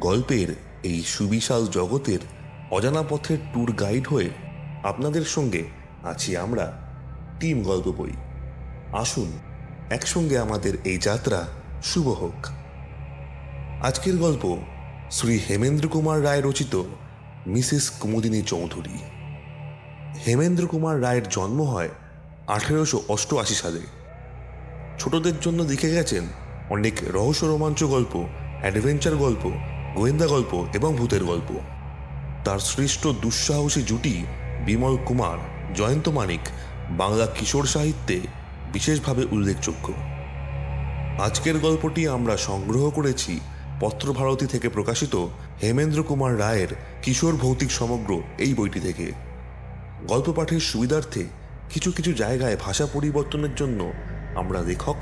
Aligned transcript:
গল্পের 0.00 0.48
এই 0.82 1.02
সুবিশাল 1.02 1.66
জগতের 1.66 2.18
অজানা 2.70 3.02
পথের 3.02 3.38
ট্যুর 3.52 3.72
গাইড 3.72 4.06
হয়ে 4.06 4.30
আপনাদের 4.82 5.24
সঙ্গে 5.24 5.64
আছি 6.02 6.36
আমরা। 6.36 6.72
টিম 7.40 7.62
গল্প 7.62 7.88
বই। 7.88 8.10
আসুন, 8.92 9.32
একসঙ্গে 9.90 10.38
আমাদের 10.38 10.74
এই 10.84 10.98
যাত্রা 10.98 11.46
শুভ 11.82 12.08
হোক। 12.08 12.46
আজকের 13.82 14.16
গল্প 14.16 14.56
শ্রী 15.10 15.40
হেমেন্দ্র 15.50 15.88
কুমার 15.88 16.24
রায় 16.24 16.50
রচিত 16.50 16.82
মিসেস 17.46 17.90
কুমুদিনী 17.90 18.42
চৌধুরী। 18.42 18.98
হেমেন্দ্র 20.26 20.66
কুমার 20.66 21.02
রায়ের 21.02 21.28
জন্ম 21.28 21.62
হয় 21.62 21.88
আঠেরোশো 22.46 23.02
অষ্টআশি 23.08 23.54
সালে। 23.54 23.80
ছোটদের 24.98 25.40
জন্য 25.40 25.62
লিখে 25.62 25.90
গেছেন 25.90 26.24
অনেক 26.70 26.94
রহস্য 27.12 27.44
রোমাঞ্চ 27.44 27.84
গল্প, 27.84 28.26
অ্যাডভেঞ্চার 28.60 29.16
গল্প 29.16 29.50
গোয়েন্দা 29.96 30.26
গল্প 30.26 30.66
এবং 30.74 30.96
ভূতের 30.96 31.24
গল্প। 31.24 31.50
তার 32.44 32.58
সৃষ্ট 32.58 33.06
দুঃসাহসী 33.06 33.82
জুটি 33.82 34.24
বিমল 34.66 34.96
কুমার, 35.06 35.38
জয়ন্ত 35.74 36.08
মানিক, 36.08 36.40
বাংলা 36.90 37.26
কিশোর 37.26 37.66
সাহিত্যে 37.66 38.20
বিশেষভাবে 38.72 39.26
উল্লেখযোগ্য। 39.30 39.92
আজকের 41.22 41.58
গল্পটি 41.58 42.08
আমরা 42.08 42.36
সংগ্রহ 42.36 42.90
করেছি 42.90 43.40
পত্রভারতী 43.80 44.46
থেকে 44.46 44.68
প্রকাশিত 44.68 45.26
হেমেন্দ্র 45.62 46.02
কুমার 46.02 46.38
রায়ের 46.38 46.68
কিশোর 47.02 47.36
ভৌতিক 47.36 47.70
সমগ্র 47.70 48.20
এই 48.38 48.54
বইটি 48.54 48.80
থেকে। 48.80 49.12
গল্প 50.08 50.32
পাঠের 50.32 50.60
সুবিধার্থে 50.60 51.24
কিছু 51.70 51.92
কিছু 51.92 52.12
জায়গায় 52.12 52.56
ভাষা 52.60 52.86
পরিবর্তনের 52.92 53.54
জন্য 53.54 53.92
আমরা 54.36 54.60
লেখক 54.60 54.96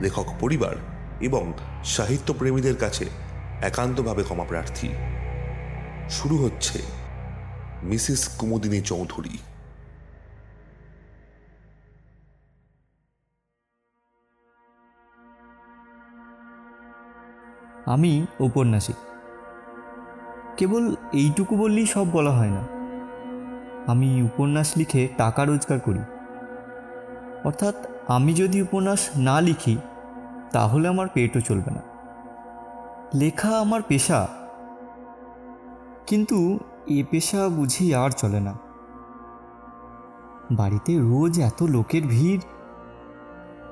লেখক 0.00 0.26
পরিবার 0.40 0.76
এবং 1.20 1.52
সাহিত্যপ্রেমীদের 1.84 2.76
কাছে 2.76 3.06
একান্তভাবে 3.62 4.22
ক্ষমা 4.22 4.44
প্রার্থী। 4.44 4.88
শুরু 6.10 6.36
হচ্ছে 6.36 6.82
মিসেস 7.82 8.28
কুমুদিনী 8.28 8.80
চৌধুরী। 8.80 9.38
আমি 17.86 18.26
ঔপন্যাসিক। 18.40 18.96
কেবল 20.56 20.94
এইটুকু 21.12 21.56
বললেই 21.56 21.86
সব 21.86 22.10
বলা 22.10 22.30
হয় 22.30 22.50
না। 22.50 22.62
আমি 23.86 24.22
উপন্যাস 24.22 24.76
লিখে 24.76 25.08
টাকা 25.16 25.44
রোজগার 25.44 25.80
করি। 25.80 25.98
অর্থাৎ 27.44 27.74
আমি 28.08 28.34
যদি 28.34 28.62
উপন্যাস 28.62 29.08
না 29.16 29.40
লিখি, 29.40 29.76
তাহলে 30.52 30.88
আমার 30.88 31.08
পেটও 31.14 31.40
চলবে 31.40 31.70
না। 31.70 31.89
লেখা 33.14 33.60
আমার 33.60 33.82
পেশা। 33.82 34.28
কিন্তু 36.06 36.58
এ 36.86 37.04
পেশা 37.10 37.48
বুঝি 37.48 37.94
আর 37.94 38.10
চলে 38.10 38.40
না। 38.40 38.54
বাড়িতে 40.50 40.98
রোজ 40.98 41.40
এত 41.40 41.62
লোকের 41.62 42.02
ভিড়। 42.06 42.40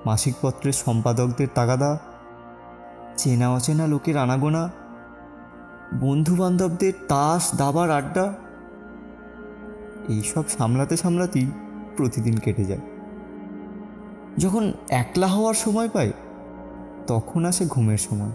মাসিকপত্রের 0.06 0.72
সম্পাদকদের 0.72 1.48
তাগাদা। 1.55 1.98
চেনা 3.17 3.50
অচেনা 3.50 3.86
লোকের 3.86 4.17
আনাগোনা। 4.17 4.70
বন্ধু 6.00 6.36
বান্ধবদের 6.36 6.92
তাস 7.08 7.55
দাবার 7.56 7.91
আড্ডা। 7.91 8.34
এইসব 10.08 10.48
সামলাতে 10.48 10.97
সামলাতেই 10.97 11.47
প্রতিদিন 11.97 12.36
কেটে 12.36 12.64
যায়। 12.64 12.80
যখন 14.39 14.73
একলা 14.89 15.27
হওয়ার 15.27 15.55
সময় 15.55 15.89
পাই, 15.89 16.12
তখন 17.06 17.45
আসে 17.45 17.67
ঘুমের 17.67 17.98
সময়। 17.98 18.30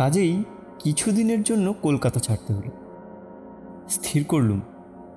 কাজেই 0.00 0.44
কিছুদিনের 0.78 1.42
জন্য 1.42 1.72
কলকাতা 1.72 2.20
ছাড়তে 2.20 2.52
হলো। 2.52 2.70
স্থির 3.88 4.24
করলুম, 4.24 4.60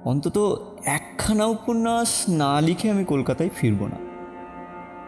অন্তত 0.05 0.61
একখানা 0.85 1.45
উপন্যাস 1.45 2.23
না 2.29 2.61
লিখে 2.61 2.91
আমি 2.91 3.03
কলকাতায় 3.03 3.49
ফিরব 3.55 3.85
না। 3.85 3.95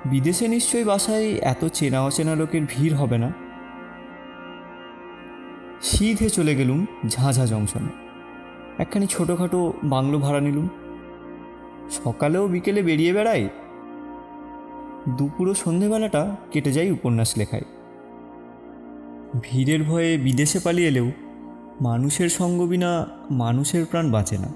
বিদেশে 0.05 0.47
নিশ্চয়ই 0.47 0.83
বাসায় 0.83 1.25
এত 1.25 1.66
চেনা 1.73 2.03
অচেনা 2.03 2.35
লোকের 2.35 2.61
ভিড় 2.69 2.95
হবে 2.95 3.17
না। 3.17 3.33
সিধে 5.81 6.29
চলে 6.29 6.55
গেলুম 6.55 6.85
ঝাঁঝা 7.07 7.45
জংশনে। 7.45 7.89
একখানি 8.81 9.07
ছোটোখাটো 9.07 9.73
বাংলো 9.83 10.19
ভাড়া 10.19 10.39
নিলুম। 10.39 10.69
সকালেও 11.91 12.47
বিকেলে 12.47 12.81
বেরিয়ে 12.81 13.13
বেড়াই 13.13 13.49
দুপুরো 15.09 15.53
সন্ধেবেলাটা 15.53 16.35
কেটে 16.51 16.72
যায় 16.72 16.91
উপন্যাস 16.91 17.38
লেখায়। 17.38 17.63
ভিড়ের 19.41 19.83
ভয়ে 19.83 20.17
বিদেশে 20.17 20.59
পালিয়ে 20.59 20.87
এলেও 20.87 21.11
মানুষের 21.81 22.29
সঙ্গ 22.29 22.61
বিনা 22.61 23.07
মানুষের 23.31 23.85
প্রাণ 23.85 24.11
বাঁচে 24.11 24.37
না। 24.37 24.47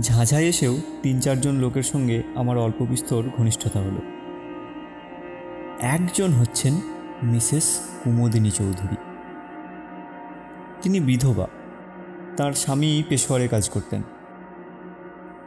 ঝাঁঝায় 0.00 0.44
এসেও 0.44 0.78
তিন 1.02 1.20
চারজন 1.20 1.54
লোকের 1.54 1.82
সঙ্গে 1.82 2.22
আমার 2.34 2.58
অল্প 2.58 2.82
বিস্তর 2.82 3.22
ঘনিষ্ঠতা 3.36 3.80
হলো। 3.80 4.00
একজন 5.80 6.32
হচ্ছেন 6.32 6.74
মিসেস 7.22 7.80
কুমোদিনী 8.04 8.50
চৌধুরী। 8.50 8.96
তিনি 10.82 11.00
বিধবা। 11.00 11.48
তার 12.36 12.52
স্বামী 12.52 13.02
পেশোয়ারে 13.08 13.48
কাজ 13.48 13.68
করতেন। 13.68 14.02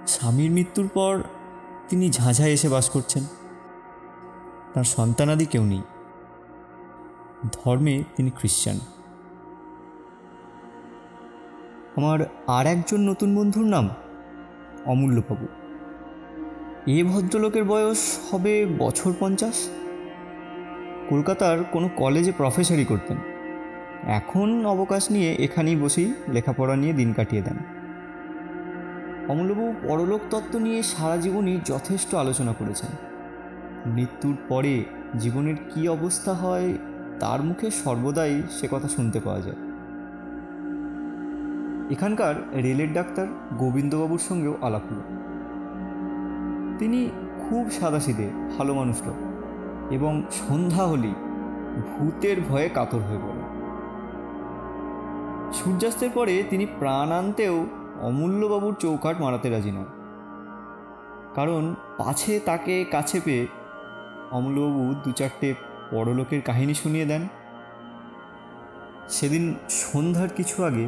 স্বামীর 0.08 0.52
মৃত্যুর 0.52 0.88
পর 0.88 1.24
তিনি 1.90 2.10
ঝাঁঝায় 2.10 2.50
এসে 2.50 2.70
বাস 2.70 2.90
করছেন। 2.90 3.24
তার 4.74 4.84
সন্তানাদি 4.84 5.46
কেউ 5.46 5.64
নেই। 5.64 5.82
ধর্মে 7.52 8.04
তিনি 8.16 8.30
খ্রিশ্চান। 8.30 8.80
আমার 11.96 12.20
আর 12.48 12.68
একজন 12.68 12.98
নতুন 12.98 13.36
বন্ধুর 13.36 13.66
নাম 13.66 13.90
অমূল্যবাবু। 14.86 15.48
এ 16.88 17.04
ভদ্রলোকের 17.04 17.64
বয়স 17.64 18.20
হবে 18.32 18.66
বছর 18.66 19.14
পঞ্চাশ। 19.20 19.70
কলকাতার 21.10 21.64
কোনো 21.64 21.90
কলেজে 21.96 22.32
প্রফেসরই 22.32 22.86
করতেন। 22.86 23.18
এখন 24.04 24.66
অবকাশ 24.66 25.12
নিয়ে 25.12 25.36
এখানেই 25.36 25.76
বসেই 25.76 26.14
লেখাপড়া 26.28 26.76
নিয়ে 26.76 26.94
দিন 26.94 27.14
কাটিয়ে 27.14 27.42
দেন। 27.42 27.58
অমূল্যবাবু 29.28 29.74
পরলোক 29.88 30.22
তত্ত্ব 30.30 30.60
নিয়ে 30.60 30.84
সারা 30.84 31.18
জীবনই 31.18 31.60
যথেষ্ট 31.66 32.16
আলোচনা 32.16 32.54
করেছেন। 32.54 32.90
মৃত্যুর 33.86 34.38
পরে 34.50 34.84
জীবনের 35.20 35.56
কি 35.70 35.88
অবস্থা 35.88 36.34
হয় 36.34 36.74
তার 37.20 37.44
মুখে 37.44 37.72
সর্বদাই 37.72 38.44
সে 38.50 38.68
কথা 38.72 38.88
শুনতে 38.88 39.20
পাওয়া 39.20 39.42
যায়। 39.42 39.56
এখানকার 41.92 42.36
রেলের 42.54 42.94
ডাক্তার 42.94 43.28
গোবিন্দবাবুর 43.58 44.20
সঙ্গেও 44.20 44.58
আলাপ 44.62 44.82
হলো। 44.92 45.02
তিনি 46.80 47.10
খুব 47.40 47.70
সাদাসিদে 47.70 48.30
ভালো 48.58 48.74
মানুষ 48.74 49.02
লোক 49.08 49.16
এবং 49.94 50.24
সন্ধ্যা 50.32 50.84
হলেই 50.86 51.14
ভূতের 51.82 52.42
ভয়ে 52.42 52.70
কাতর 52.70 53.00
হয়ে 53.00 53.18
পড়ে 53.18 53.42
সূর্যাস্তের 55.54 56.10
পরে 56.14 56.44
তিনি 56.50 56.66
প্রাণ 56.66 57.12
আনতেও 57.12 57.66
অমূল্যবাবুর 58.02 58.76
চৌকাট 58.80 59.22
মারাতে 59.22 59.50
রাজি 59.50 59.72
নন। 59.72 59.86
কারণ 61.36 61.76
পাছে 61.98 62.40
তাকে 62.40 62.86
কাছে 62.92 63.22
পেয়ে 63.24 63.48
অমূল্যবাবু 64.32 64.96
দু 65.04 65.12
চারটে 65.12 65.54
পরলোকের 65.94 66.42
কাহিনী 66.42 66.74
শুনিয়ে 66.74 67.06
দেন। 67.06 67.28
সেদিন 69.10 69.56
সন্ধ্যার 69.70 70.30
কিছু 70.30 70.66
আগে 70.66 70.88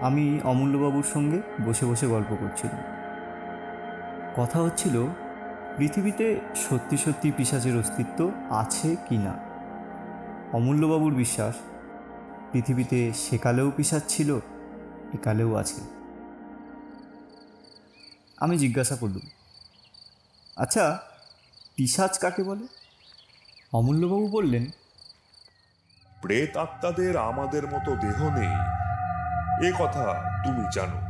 আমি 0.00 0.40
অমূল্যবাবুর 0.44 1.06
সঙ্গে 1.14 1.38
বসে 1.64 1.86
বসে 1.86 2.06
গল্প 2.06 2.30
করছিলাম। 2.40 2.82
কথা 4.36 4.58
হচ্ছিল, 4.62 5.06
পৃথিবীতে 5.76 6.40
সত্যি 6.56 6.96
সত্যি 6.96 7.32
পিসাচের 7.36 7.78
অস্তিত্ব 7.78 8.30
আছে 8.50 8.96
কি 9.08 9.18
না? 9.18 9.34
অমূল্যবাবুর 10.52 11.14
বিশ্বাস, 11.14 11.54
পৃথিবীতে 12.52 13.12
সেকালেও 13.12 13.68
পিসাচ 13.76 14.02
ছিল, 14.08 14.30
একালেও 15.14 15.54
আছে। 15.54 15.80
আমি 18.36 18.58
জিজ্ঞাসা 18.58 18.96
করলুম 18.96 19.26
আচ্ছা 20.56 20.84
পিসাচ 21.76 22.18
কাকে 22.18 22.42
বলে? 22.42 22.66
অমূল্যবাবু 23.72 24.28
বললেন 24.28 24.66
প্রেত 26.22 26.56
আত্মাদের 26.56 27.16
আমাদের 27.16 27.66
মতো 27.66 27.96
দেহ 27.96 28.38
নেই। 28.38 28.52
এ 29.68 29.72
কথা 29.78 30.22
তুমি 30.44 30.64
জানো। 30.74 31.00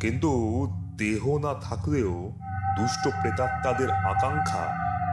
কিন্তু 0.00 0.30
দেহ 0.96 1.38
না 1.38 1.54
থাকলেও 1.54 2.32
দুষ্ট 2.76 3.08
প্রেতাত্মাদের 3.08 3.90
আকাঙ্ক্ষা 3.90 4.66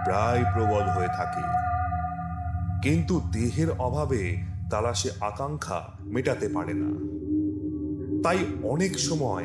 প্রায় 0.05 0.53
প্রবল 0.53 0.83
হয়ে 0.83 1.07
থাকে। 1.07 1.41
কিন্তু 2.81 3.19
দেহের 3.31 3.71
অভাবে 3.71 4.41
তারা 4.71 4.93
সে 4.93 5.09
আকাঙ্ক্ষা 5.21 5.81
মেটাতে 6.01 6.49
পারে 6.49 6.73
না। 6.73 6.89
তাই 8.23 8.37
অনেক 8.63 8.99
সময় 8.99 9.43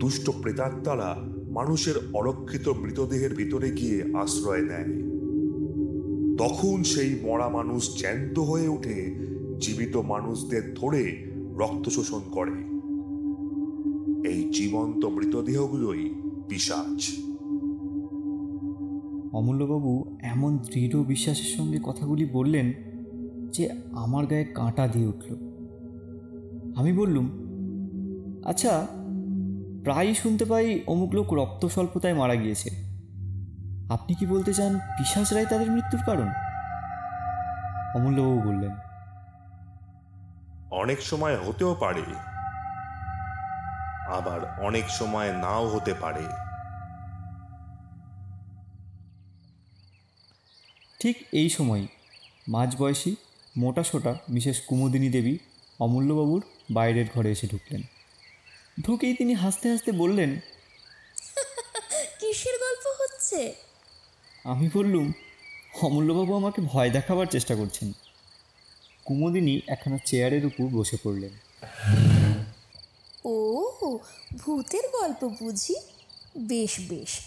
দুষ্ট 0.00 0.30
প্রেতাত্মারা 0.30 1.14
মানুষের 1.52 1.94
অরক্ষিত 2.14 2.68
মৃতদেহের 2.68 3.34
ভিতরে 3.34 3.70
গিয়ে 3.70 4.02
আশ্রয় 4.18 4.60
নেয়। 4.60 5.11
তখন 6.38 6.82
সেই 6.82 7.20
মরা 7.22 7.48
মানুষ 7.48 7.98
জ্যান্ত 7.98 8.38
হয়ে 8.38 8.68
ওঠে, 8.68 9.14
জীবিত 9.60 9.96
মানুষদের 9.96 10.74
ধরে 10.74 11.32
রক্ত 11.58 11.88
শোষণ 11.88 12.20
করে। 12.32 12.72
এই 14.28 14.50
জীবন্ত 14.52 15.04
মৃতদেহগুলোই 15.04 16.14
পিসাচ 16.48 17.10
অমূল্যবাবু, 19.32 20.16
এমন 20.22 20.58
দৃঢ় 20.58 21.02
বিশ্বাসের 21.02 21.56
সঙ্গে 21.56 21.78
কথাগুলি 21.82 22.24
বললেন 22.24 22.72
যে 23.52 23.68
আমার 23.92 24.26
গায়ে 24.26 24.44
কাঁটা 24.44 24.88
দিয়ে 24.88 25.06
উঠল। 25.06 25.34
আমি 26.76 26.92
বললুম 26.92 27.28
আচ্ছা 28.44 28.86
প্রায়ই 29.82 30.14
শুনতে 30.14 30.44
পাই 30.44 30.80
অমুক 30.86 31.14
লোক 31.14 31.32
রক্ত 31.32 31.66
স্বল্পতায় 31.66 32.14
মারা 32.14 32.34
গিয়েছে। 32.34 32.91
আপনি 33.92 34.14
কি 34.14 34.26
বলতে 34.26 34.54
চান 34.54 34.78
পিসাচরাই 34.78 35.46
তাদের 35.46 35.70
মৃত্যুর 35.70 36.00
কারণ? 36.06 36.28
অমূল্যবাবু 37.94 38.40
বললেন। 38.40 38.76
অনেক 40.70 41.02
সময় 41.02 41.36
হতেও 41.38 41.74
পারে। 41.74 42.02
আবার 44.16 44.60
অনেক 44.60 44.90
সময় 44.90 45.32
নাও 45.32 45.68
হতে 45.68 45.94
পারে। 45.94 46.22
ঠিক 51.00 51.26
এই 51.32 51.48
সময় 51.48 51.86
মাঝবয়সী 52.48 53.14
মোটা 53.56 53.82
সোটা 53.82 54.14
মিসেস 54.28 54.60
কুমুদিনী 54.66 55.10
দেবী 55.10 55.38
অমূল্যবাবুর 55.80 56.42
বাইরের 56.72 57.06
ঘরে 57.14 57.30
এসে 57.30 57.48
ঢুকলেন। 57.48 57.82
ঢুকেই 58.86 59.14
তিনি 59.14 59.34
হাসতে 59.34 59.70
হাসতে 59.70 59.92
বললেন 59.92 60.30
কিসের 62.20 62.52
গল্প 62.60 62.86
হচ্ছে? 63.00 63.71
আমি 64.44 64.70
বললুম 64.74 65.12
অমূল্যবাবু 65.82 66.34
আমাকে 66.34 66.60
ভয় 66.60 66.90
দেখাবার 66.90 67.26
চেষ্টা 67.26 67.54
করছেন। 67.54 67.92
কুমুদিনী 69.04 69.60
একখানা 69.68 69.98
চেয়ারের 70.04 70.46
উপর 70.46 70.64
বসে 70.64 70.96
পড়লেন। 71.04 71.30
ও 73.24 73.36
ভূতের 74.36 74.82
গল্প 75.00 75.28
বুঝি? 75.28 75.74
বেশ 76.38 76.80
বেশ। 76.88 77.20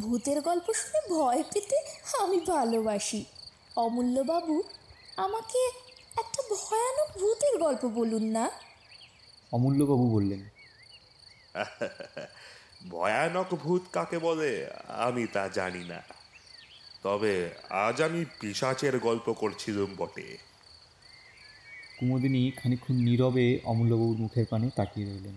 ভূতের 0.00 0.40
গল্প 0.40 0.72
শুনে 0.72 1.14
ভয় 1.14 1.42
পেতে 1.42 1.76
আমি 2.20 2.40
ভালোবাসি। 2.40 3.24
অমূল্যবাবু 3.76 4.62
আমাকে 5.16 5.58
একটা 6.16 6.42
ভয়ানক 6.50 7.18
ভূতের 7.18 7.58
গল্প 7.58 7.86
বলুন 7.86 8.22
না। 8.22 8.50
অমূল্যবাবু 9.52 10.10
বললেন 10.10 10.48
ভয়ানক 12.90 13.54
ভূত 13.54 13.82
কাকে 13.92 14.18
বলে? 14.18 14.66
আমি 14.88 15.26
তা 15.26 15.48
জানি 15.48 15.84
না। 15.84 16.02
তবে 17.04 17.50
আজ 17.70 18.02
আমি 18.02 18.24
পিসাচের 18.40 18.98
গল্প 18.98 19.32
করছিলাম 19.32 19.94
বটে 19.96 20.38
কুমুদিনী 21.98 22.50
খানিক্ষণ 22.50 22.94
নীরবে 22.94 23.60
অমূল্যবাবুর 23.64 24.16
মুখের 24.16 24.46
পানে 24.50 24.70
তাকিয়ে 24.76 25.06
রইলেন। 25.06 25.36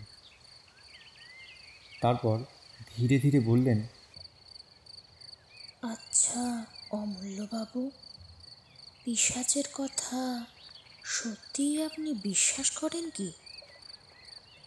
তারপর 2.01 2.39
ধীরে 2.97 3.19
ধীরে 3.19 3.39
বললেন 3.39 3.87
আচ্ছা 5.81 6.65
অমূল্যবাবু 6.91 7.91
পিসাচের 9.05 9.63
কথা 9.73 10.45
সত্যিই 11.03 11.83
আপনি 11.83 12.13
বিশ্বাস 12.23 12.71
করেন 12.71 13.09
কি? 13.09 13.31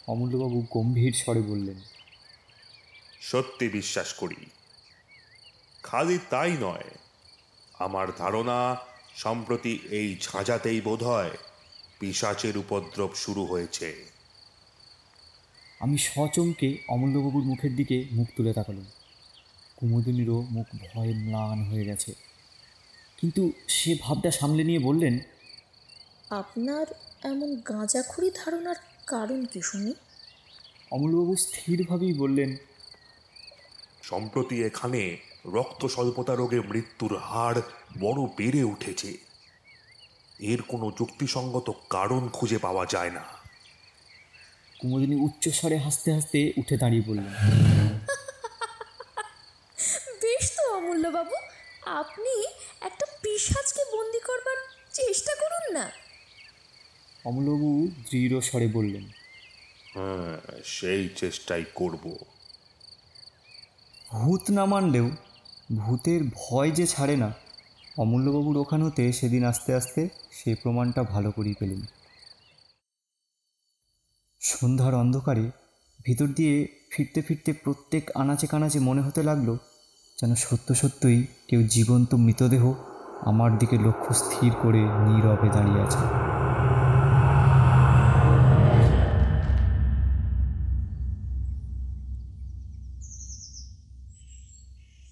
অমূল্যবাবু 0.07 0.67
গম্ভীর 0.71 1.13
স্বরে 1.13 1.43
বললেন 1.43 1.81
সত্যি 3.21 3.69
বিশ্বাস 3.69 4.13
করি। 4.13 4.47
খালি 5.83 6.19
তাই 6.31 6.57
নয়। 6.61 6.91
আমার 7.79 8.09
ধারণা 8.19 8.77
সম্প্রতি 9.17 9.79
এই 9.91 10.17
ঝাঁঝাতেই 10.21 10.81
বোধ 10.81 11.03
হয় 11.03 11.31
পিসাচের 11.99 12.59
উপদ্রব 12.59 13.15
শুরু 13.15 13.47
হয়েছে। 13.47 14.05
আমি 15.81 15.99
সচমকে 15.99 16.79
অমূল্যবাবুর 16.89 17.45
মুখের 17.45 17.77
দিকে 17.77 18.05
মুখ 18.13 18.29
তুলে 18.37 18.53
তাকালাম। 18.53 18.87
কুমুদিনীরও 19.77 20.47
মুখ 20.51 20.67
ভয়ে 20.75 21.15
ম্লান 21.15 21.65
হয়ে 21.65 21.85
গেছে। 21.85 22.15
কিন্তু 23.17 23.53
সে 23.69 23.97
ভাবটা 24.01 24.31
সামলে 24.31 24.65
নিয়ে 24.65 24.79
বললেন 24.79 25.19
আপনার 26.31 26.87
এমন 27.25 27.57
গাঁজাখুরি 27.57 28.31
ধারণার 28.45 28.77
কারণ 29.07 29.45
কি 29.45 29.61
শুনি? 29.63 29.95
অমূল্যবাবু 30.91 31.37
স্থিরভাবেই 31.37 32.13
বললেন 32.13 32.57
সম্প্রতি 34.03 34.65
এখানে 34.65 35.30
রক্ত 35.47 35.87
স্বল্পতা 35.87 36.35
রোগে 36.35 36.61
মৃত্যুর 36.61 37.19
হার 37.19 37.57
বড় 38.01 38.21
বেড়ে 38.37 38.63
উঠেছে। 38.65 39.17
এর 40.41 40.63
কোনো 40.63 40.93
যুক্তিসঙ্গত 40.99 41.73
কারণ 41.91 42.29
খুঁজে 42.29 42.59
পাওয়া 42.59 42.87
যায় 42.87 43.11
না। 43.11 43.25
কুমুদিনী 44.81 45.17
উচ্চস্বরে 45.17 45.79
হাসতে 45.79 46.13
হাসতে 46.13 46.53
উঠে 46.57 46.77
দাঁড়িয়ে 46.77 47.03
বললেন 47.07 47.35
বেশ 50.23 50.57
তো 50.57 50.63
অমূল্যবাবু 50.77 51.37
আপনি 51.85 52.45
একটা 52.81 53.07
পিসাজকে 53.23 53.83
বন্দি 53.97 54.21
করবার 54.27 54.57
চেষ্টা 54.93 55.35
করুন 55.35 55.65
না। 55.75 55.91
অমূল্যবাবু 57.25 57.89
দৃঢ় 58.11 58.41
স্বরে 58.41 58.69
বললেন 58.69 59.05
হ্যাঁ 59.95 60.61
সেই 60.65 61.09
চেষ্টাই 61.17 61.65
করব। 61.75 62.19
ভূত 64.13 64.51
না 64.51 64.67
মানলেও 64.67 65.11
ভূতের 65.71 66.21
ভয় 66.35 66.71
যে 66.71 66.87
ছাড়ে 66.87 67.17
না। 67.17 67.33
অমূল্যবাবুর 67.99 68.57
ওখান 68.57 68.83
হতে 68.83 69.13
সেদিন 69.13 69.45
আস্তে 69.45 69.75
আস্তে 69.75 70.09
সেই 70.33 70.55
প্রমাণটা 70.55 71.03
ভালো 71.03 71.31
করেই 71.31 71.55
পেলেন। 71.61 71.81
সন্ধ্যার 74.41 74.95
অন্ধকারে 74.95 75.51
ভিতর 76.05 76.27
দিয়ে 76.27 76.55
ফিরতে 76.91 77.23
ফিরতে 77.23 77.53
প্রত্যেক 77.53 78.11
আনাচে 78.15 78.47
কানাচে 78.47 78.79
মনে 78.79 79.01
হতে 79.01 79.23
লাগল, 79.23 79.57
যেন 80.19 80.35
সত্য 80.35 80.75
সত্যই 80.75 81.27
কেউ 81.49 81.63
জীবন্ত 81.63 82.15
মৃতদেহ 82.15 82.75
আমার 83.21 83.59
দিকে 83.59 83.77
লক্ষ্য 83.79 84.15
স্থির 84.15 84.53
করে 84.63 84.79
নীরবে 84.79 85.49
দাঁড়িয়ে 85.49 85.81
আছে। 85.81 86.03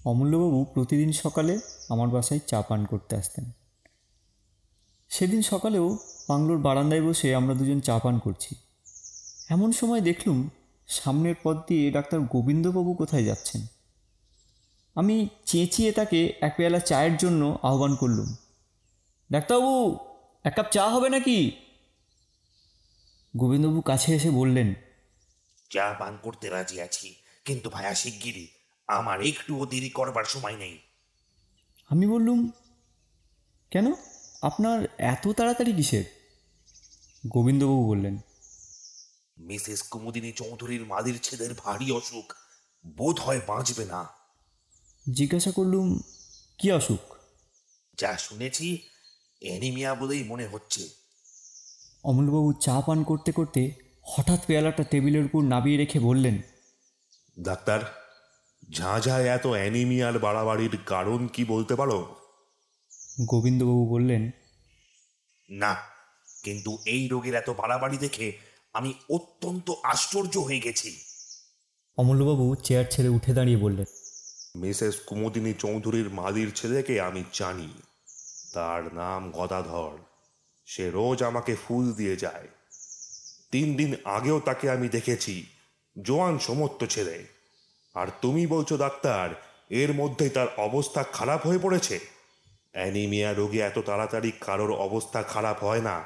অমূল্যবাবু 0.09 0.59
প্রতিদিন 0.73 1.11
সকালে 1.23 1.53
আমার 1.93 2.09
বাসায় 2.15 2.41
চা 2.49 2.59
পান 2.67 2.81
করতে 2.91 3.13
আসতেন। 3.21 3.45
সেদিন 5.11 5.41
সকালেও 5.51 5.87
বাংলোর 6.29 6.59
বারান্দায় 6.67 7.03
বসে 7.07 7.27
আমরা 7.35 7.53
দুজন 7.59 7.79
চা 7.87 7.95
পান 8.03 8.15
করছি। 8.25 8.51
এমন 9.49 9.69
সময় 9.79 10.01
দেখলুম 10.09 10.37
সামনের 10.87 11.35
পথ 11.43 11.57
দিয়ে 11.67 11.83
ডাক্তার 11.91 12.19
গোবিন্দবাবু 12.33 12.91
কোথায় 12.93 13.25
যাচ্ছেন। 13.29 13.61
আমি 14.95 15.15
চেঁচিয়ে 15.45 15.91
তাকে 15.91 16.19
এক 16.47 16.53
পেয়ালা 16.57 16.81
চায়ের 16.89 17.15
জন্য 17.17 17.41
আহ্বান 17.69 17.93
করলুম, 17.95 18.29
ডাক্তারবাবু, 19.29 19.75
এক 20.45 20.53
কাপ 20.57 20.67
চা 20.75 20.83
হবে 20.93 21.09
নাকি? 21.15 21.37
গোবিন্দবাবু 23.33 23.81
কাছে 23.81 24.09
এসে 24.17 24.29
বললেন, 24.39 24.69
চা 25.71 25.85
পান 25.99 26.13
করতে 26.25 26.45
রাজি 26.55 26.77
আছি, 26.87 27.07
কিন্তু 27.45 27.67
ভায়া 27.75 27.93
শিগগিরই। 28.01 28.47
আমার 28.89 29.21
একটুও 29.21 29.65
দেরি 29.65 29.89
করবার 29.89 30.23
সময় 30.23 30.55
নেই। 30.55 30.79
আমি 31.89 32.07
বললুম 32.07 32.51
কেন? 33.71 33.93
আপনার 34.41 34.87
এত 34.97 35.27
তাড়াতাড়ি 35.27 35.73
কিসের? 35.73 36.03
গোবিন্দবাবু 37.27 37.87
বললেন। 37.87 38.17
মিসেস 39.37 39.81
কুমুদিনী 39.81 40.31
চৌধুরীর 40.31 40.85
মাদির 40.85 41.19
ছেদের 41.23 41.53
ভারী 41.57 41.91
অসুখ 41.91 42.33
বোধ 42.97 43.19
হয় 43.19 43.41
বাঁচবে 43.47 43.85
না। 43.85 44.07
জিজ্ঞাসা 45.13 45.51
করলুম 45.51 45.99
কি 46.57 46.71
অসুখ? 46.71 47.15
যা 47.97 48.17
শুনেছি 48.17 48.89
অ্যানিমিয়া 49.41 49.95
বলেই 49.95 50.23
মনে 50.23 50.47
হচ্ছে। 50.47 50.89
অমলবাবু 52.03 52.53
চা 52.53 52.81
পান 52.81 53.03
করতে 53.03 53.31
করতে 53.31 53.71
হঠাৎ 54.03 54.45
পেয়ালাটা 54.45 54.83
টেবিলের 54.83 55.25
উপর 55.25 55.43
নাবিয়ে 55.43 55.77
রেখে 55.77 55.99
বললেন 55.99 56.41
ডাক্তার 57.39 57.98
ঝাঁঝায় 58.73 59.25
এত 59.25 59.47
অ্যানিমিয়ার 59.47 60.19
বাড়াবাড়ির 60.19 60.77
কারণ 60.85 61.27
কি 61.27 61.45
বলতে 61.45 61.75
পারো? 61.75 62.15
গোবিন্দবাবু 63.25 63.85
বললেন 63.89 64.31
না 65.49 65.77
কিন্তু 66.43 66.77
এই 66.85 67.07
রোগের 67.07 67.35
এত 67.35 67.49
বাড়াবাড়ি 67.49 67.97
দেখে 67.97 68.37
আমি 68.73 68.93
অত্যন্ত 69.09 69.71
আশ্চর্য 69.83 70.37
হয়ে 70.37 70.59
গেছি। 70.59 70.95
অমূল্যবাবু 71.97 72.55
চেয়ার 72.55 72.85
ছেড়ে 72.89 73.09
উঠে 73.09 73.33
দাঁড়িয়ে 73.33 73.57
বললেন 73.57 73.85
মিসেস 74.55 74.95
কুমুদিনী 74.99 75.53
চৌধুরীর 75.53 76.09
মাদির 76.09 76.51
ছেলেকে 76.55 77.01
আমি 77.01 77.23
জানি। 77.33 77.81
তার 78.53 78.93
নাম 78.93 79.31
গদাধর। 79.31 79.97
সে 80.65 80.91
রোজ 80.91 81.23
আমাকে 81.23 81.55
ফুল 81.55 81.93
দিয়ে 81.93 82.15
যায়। 82.15 82.47
তিন 83.51 83.75
দিন 83.75 83.95
আগেও 84.05 84.39
তাকে 84.39 84.71
আমি 84.71 84.89
দেখেছি 84.89 85.45
জোয়ান 86.01 86.39
সমর্থ 86.39 86.83
ছেলে। 86.83 87.38
আর 87.93 88.07
তুমি 88.21 88.47
বলছো, 88.47 88.77
ডাক্তার, 88.77 89.29
এর 89.69 89.93
মধ্যেই 89.93 90.29
তার 90.29 90.47
অবস্থা 90.57 91.03
খারাপ 91.03 91.47
হয়ে 91.47 91.57
পড়েছে? 91.57 91.99
অ্যানিমিয়া 92.71 93.33
রোগে 93.33 93.59
এত 93.59 93.79
তাড়াতাড়ি 93.79 94.31
কারোর 94.41 94.71
অবস্থা 94.71 95.23
খারাপ 95.23 95.63
হয় 95.63 95.81
না। 95.81 96.03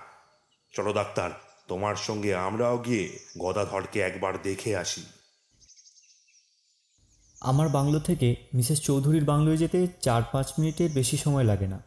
চলো, 0.72 0.94
ডাক্তার, 0.94 1.30
তোমার 1.68 1.96
সঙ্গে 1.96 2.36
আমরাও 2.36 2.78
গিয়ে 2.78 3.20
গদাধরকে 3.38 4.00
একবার 4.00 4.42
দেখে 4.42 4.78
আসি। 4.78 5.04
আমার 7.42 7.70
বাংলো 7.70 8.00
থেকে 8.00 8.36
মিসেস 8.54 8.82
চৌধুরীর 8.82 9.26
বাংলোয় 9.26 9.58
যেতে 9.58 9.88
চার 10.02 10.22
পাঁচ 10.32 10.54
মিনিটের 10.60 10.92
বেশি 10.92 11.18
সময় 11.18 11.44
লাগে 11.44 11.68
না। 11.68 11.84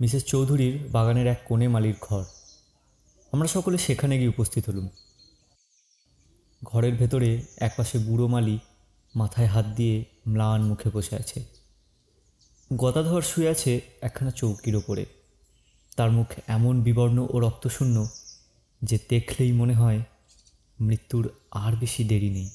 মিসেস 0.00 0.24
চৌধুরীর 0.24 0.88
বাগানের 0.88 1.26
এক 1.26 1.42
কোণে 1.44 1.68
মালির 1.68 1.94
ঘর। 2.00 2.24
আমরা 3.32 3.48
সকলে 3.48 3.78
সেখানে 3.78 4.18
গিয়ে 4.18 4.28
উপস্থিত 4.28 4.68
হলুম। 4.68 4.88
ঘরের 6.62 6.94
ভেতরে 6.94 7.42
একপাশে 7.56 7.98
বুড়ো 7.98 8.26
মালি 8.26 8.58
মাথায় 9.16 9.46
হাত 9.46 9.66
দিয়ে 9.66 10.04
ম্লান 10.28 10.62
মুখে 10.62 10.90
বসে 10.92 11.16
আছে। 11.16 11.44
গদাধর 12.76 13.22
শুয়ে 13.22 13.48
আছে 13.48 13.80
একখানা 14.02 14.30
চৌকির 14.30 14.76
ওপরে। 14.76 15.06
তার 15.96 16.10
মুখ 16.10 16.26
এমন 16.46 16.82
বিবর্ণ 16.82 17.26
ও 17.30 17.40
রক্তশূন্য 17.40 18.08
যে 18.82 18.98
দেখলেই 19.08 19.52
মনে 19.52 19.74
হয় 19.74 20.00
মৃত্যুর 20.80 21.30
আর 21.50 21.76
বেশি 21.76 22.04
দেরি 22.04 22.30
নেই। 22.30 22.50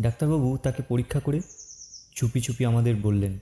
ডাক্তারবাবু 0.00 0.56
তাকে 0.56 0.82
পরীক্ষা 0.82 1.20
করে 1.20 1.40
চুপি 2.16 2.40
চুপি 2.40 2.64
আমাদের 2.64 2.96
বললেন 2.96 3.38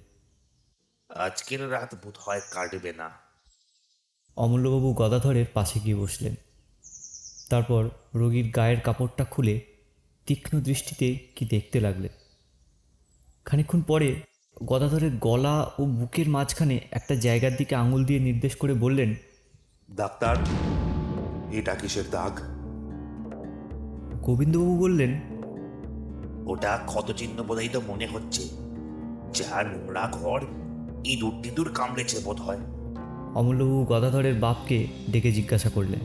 আজকের 1.17 1.73
রাত 1.73 1.95
বোধ 2.05 2.15
হয় 2.21 2.41
কাটবে 2.51 2.93
না। 2.93 3.11
অমূল্যবাবু 4.37 4.95
গদাধরের 4.95 5.47
পাশে 5.55 5.81
গিয়ে 5.81 5.97
বসলেন। 5.97 6.35
তারপর 7.51 7.89
রোগীর 8.15 8.51
গায়ের 8.51 8.81
কাপড়টা 8.81 9.25
খুলে 9.25 9.70
তীক্ষ্ণ 10.31 10.61
দৃষ্টিতে 10.61 11.19
কি 11.37 11.47
দেখতে 11.47 11.81
লাগলেন 11.81 12.11
খানিকক্ষণ 13.45 13.83
পরে 13.83 14.21
গদাধরের 14.65 15.11
গলা 15.21 15.71
ও 15.79 15.85
বুকের 15.85 16.29
মাঝখানে 16.29 16.81
একটা 16.91 17.15
জায়গার 17.15 17.57
দিকে 17.57 17.75
আঙুল 17.75 18.05
দিয়ে 18.05 18.21
নির্দেশ 18.21 18.57
করে 18.57 18.75
বললেন 18.75 19.15
ডাক্তার 19.97 20.37
এটা 21.53 21.75
কিসের 21.75 22.05
দাগ? 22.11 22.33
গোবিন্দবাবু 24.23 24.79
বললেন 24.79 25.21
ওটা 26.47 26.83
ক্ষতচিহ্ন 26.87 27.43
বোধহয় 27.43 27.69
তো 27.73 27.81
মনে 27.89 28.07
হচ্ছে। 28.07 28.49
যা 29.35 29.63
নোংরা 29.63 30.09
ঘর 30.13 30.45
ইঁদুর 31.05 31.35
টিঁদুর 31.43 31.73
কামড়েছে 31.75 32.19
বোধ 32.19 32.41
হয় 32.41 32.59
অমূল্যবাবু 33.35 33.85
গদাধরের 33.85 34.35
বাপকে 34.35 34.87
ডেকে 35.11 35.33
জিজ্ঞাসা 35.33 35.71
করলেন 35.71 36.01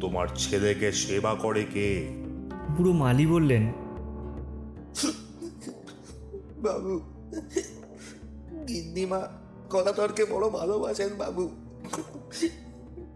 তোমার 0.00 0.28
ছেলেকে 0.36 0.92
সেবা 0.92 1.34
করে 1.34 1.64
কে? 1.64 2.25
বুড়ো 2.76 2.92
মালি 2.92 3.26
বললেন 3.26 3.72
বাবু 6.62 7.00
গিন্নিমা 8.68 9.20
গদাধরকে 9.70 10.24
বড় 10.24 10.48
ভালোবাসেন 10.48 11.08
বাবু। 11.18 11.50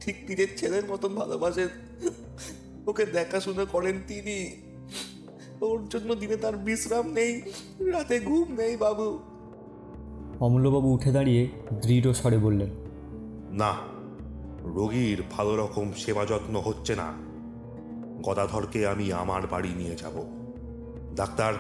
ঠিক 0.01 0.17
নিজের 0.29 0.49
ছেলের 0.57 0.85
মতন 0.91 1.15
ভালোবাসেন। 1.15 1.69
ওকে 2.87 3.07
দেখাশোনা 3.07 3.65
করেন 3.65 3.97
তিনি। 4.07 4.57
ওর 5.61 5.89
জন্য 5.89 6.15
দিনে 6.15 6.37
তার 6.37 6.57
বিশ্রাম 6.57 7.13
নেই 7.13 7.43
রাতে 7.93 8.21
ঘুম 8.21 8.47
নেই 8.53 8.77
বাবু। 8.77 9.19
অমূল্যবাবু 10.41 10.89
উঠে 10.93 11.13
দাঁড়িয়ে 11.13 11.49
দৃঢ় 11.83 12.13
স্বরে 12.13 12.39
বললেন 12.39 12.71
না 13.51 13.73
রোগীর 14.65 15.23
ভালো 15.31 15.57
রকম 15.57 15.93
সেবা 15.97 16.25
যত্ন 16.25 16.61
হচ্ছে 16.61 16.95
না। 16.95 17.30
গদাধরকে 18.23 18.87
আমি 18.87 19.13
আমার 19.13 19.47
বাড়ি 19.47 19.69
নিয়ে 19.77 19.97
যাব। 19.97 20.25
ডাক্তার, 21.17 21.55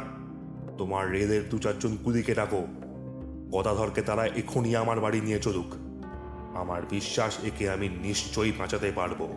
তোমার 0.78 1.10
রেলের 1.10 1.48
দু 1.50 1.58
চারজন 1.58 1.96
কুলিকে 2.04 2.34
ডাকো। 2.34 2.66
গদাধরকে 3.52 4.02
তারা 4.02 4.26
এখনই 4.26 4.76
আমার 4.76 5.00
বাড়ি 5.00 5.20
নিয়ে 5.20 5.38
চলুক। 5.38 5.66
আমার 6.56 6.82
বিশ্বাস, 6.90 7.44
একে 7.44 7.70
আমি 7.70 7.88
নিশ্চয়ই 7.88 8.52
বাঁচাতে 8.52 8.92
পারব। 8.96 9.28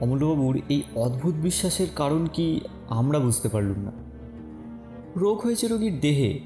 অমূল্যবাবুর 0.00 0.60
এই 0.68 0.82
অদ্ভুত 0.94 1.34
বিশ্বাসের 1.34 1.86
কারণ 1.96 2.26
কি 2.26 2.60
আমরা 2.88 3.18
বুঝতে 3.18 3.48
পারলুম 3.48 3.78
না। 3.78 3.92
রোগ 5.16 5.38
হয়েছে 5.38 5.68
রোগীর 5.68 6.00
দেহে। 6.00 6.40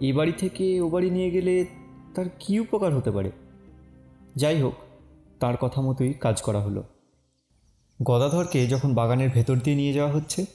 এ 0.00 0.12
বাড়ি 0.12 0.32
থেকে 0.32 0.80
ও 0.80 0.88
বাড়ি 0.88 1.10
নিয়ে 1.10 1.30
গেলে 1.30 1.66
তার 2.14 2.24
কী 2.38 2.58
উপকার 2.58 2.94
হতে 2.94 3.10
পারে? 3.10 3.30
যাই 4.36 4.62
হোক, 4.62 4.74
তার 5.40 5.56
কথা 5.56 5.80
মতোই 5.80 6.12
কাজ 6.12 6.42
করা 6.42 6.60
হলো। 6.60 6.82
গদাধরকে 8.02 8.66
যখন 8.66 8.94
বাগানের 8.94 9.30
ভেতর 9.30 9.56
দিয়ে 9.56 9.76
নিয়ে 9.76 9.92
যাওয়া 9.92 10.12
হচ্ছে 10.12 10.46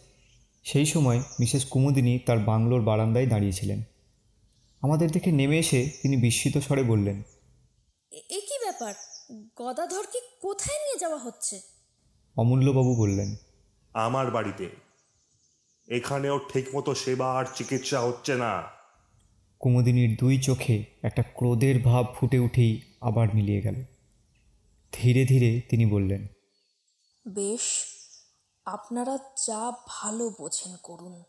সেই 0.63 0.85
সময় 0.85 1.23
মিসেস 1.39 1.65
কুমুদিনী 1.65 2.19
তার 2.19 2.39
বাংলোর 2.39 2.81
বারান্দায় 2.81 3.27
দাঁড়িয়েছিলেন। 3.27 3.83
আমাদের 4.81 5.11
দেখে 5.11 5.31
নেমে 5.31 5.59
এসে 5.59 5.89
তিনি 6.01 6.17
বিস্মিত 6.17 6.57
স্বরে 6.57 6.83
বললেন 6.83 7.23
এ- 8.11 8.21
কি 8.29 8.59
ব্যাপার? 8.59 8.93
গদাধরকে 9.57 10.19
কোথায় 10.41 10.79
নিয়ে 10.79 10.97
যাওয়া 10.99 11.17
হচ্ছে? 11.17 11.61
অমূল্যবাবু 12.37 12.95
বললেন 12.95 13.35
আমার 13.93 14.31
বাড়িতে। 14.31 14.69
এখানেও 15.87 16.39
ঠিকমতো 16.39 16.95
সেবা 16.95 17.33
আর 17.33 17.45
চিকিৎসা 17.55 17.99
হচ্ছে 17.99 18.35
না। 18.35 18.63
কুমুদিনীর 19.59 20.17
দুই 20.19 20.37
চোখে 20.37 20.83
একটা 21.03 21.23
ক্রোধের 21.23 21.79
ভাব 21.79 22.05
ফুটে 22.19 22.39
উঠেই 22.39 22.81
আবার 23.01 23.27
মিলিয়ে 23.33 23.61
গেল। 23.61 23.83
ধীরে 24.93 25.25
ধীরে 25.25 25.61
তিনি 25.69 25.85
বললেন 25.85 26.27
বেশ, 27.27 27.61
আপনারা 28.65 29.17
যা 29.47 29.71
ভালো 29.87 30.29
বোঝেন 30.29 30.75
করুন। 30.83 31.23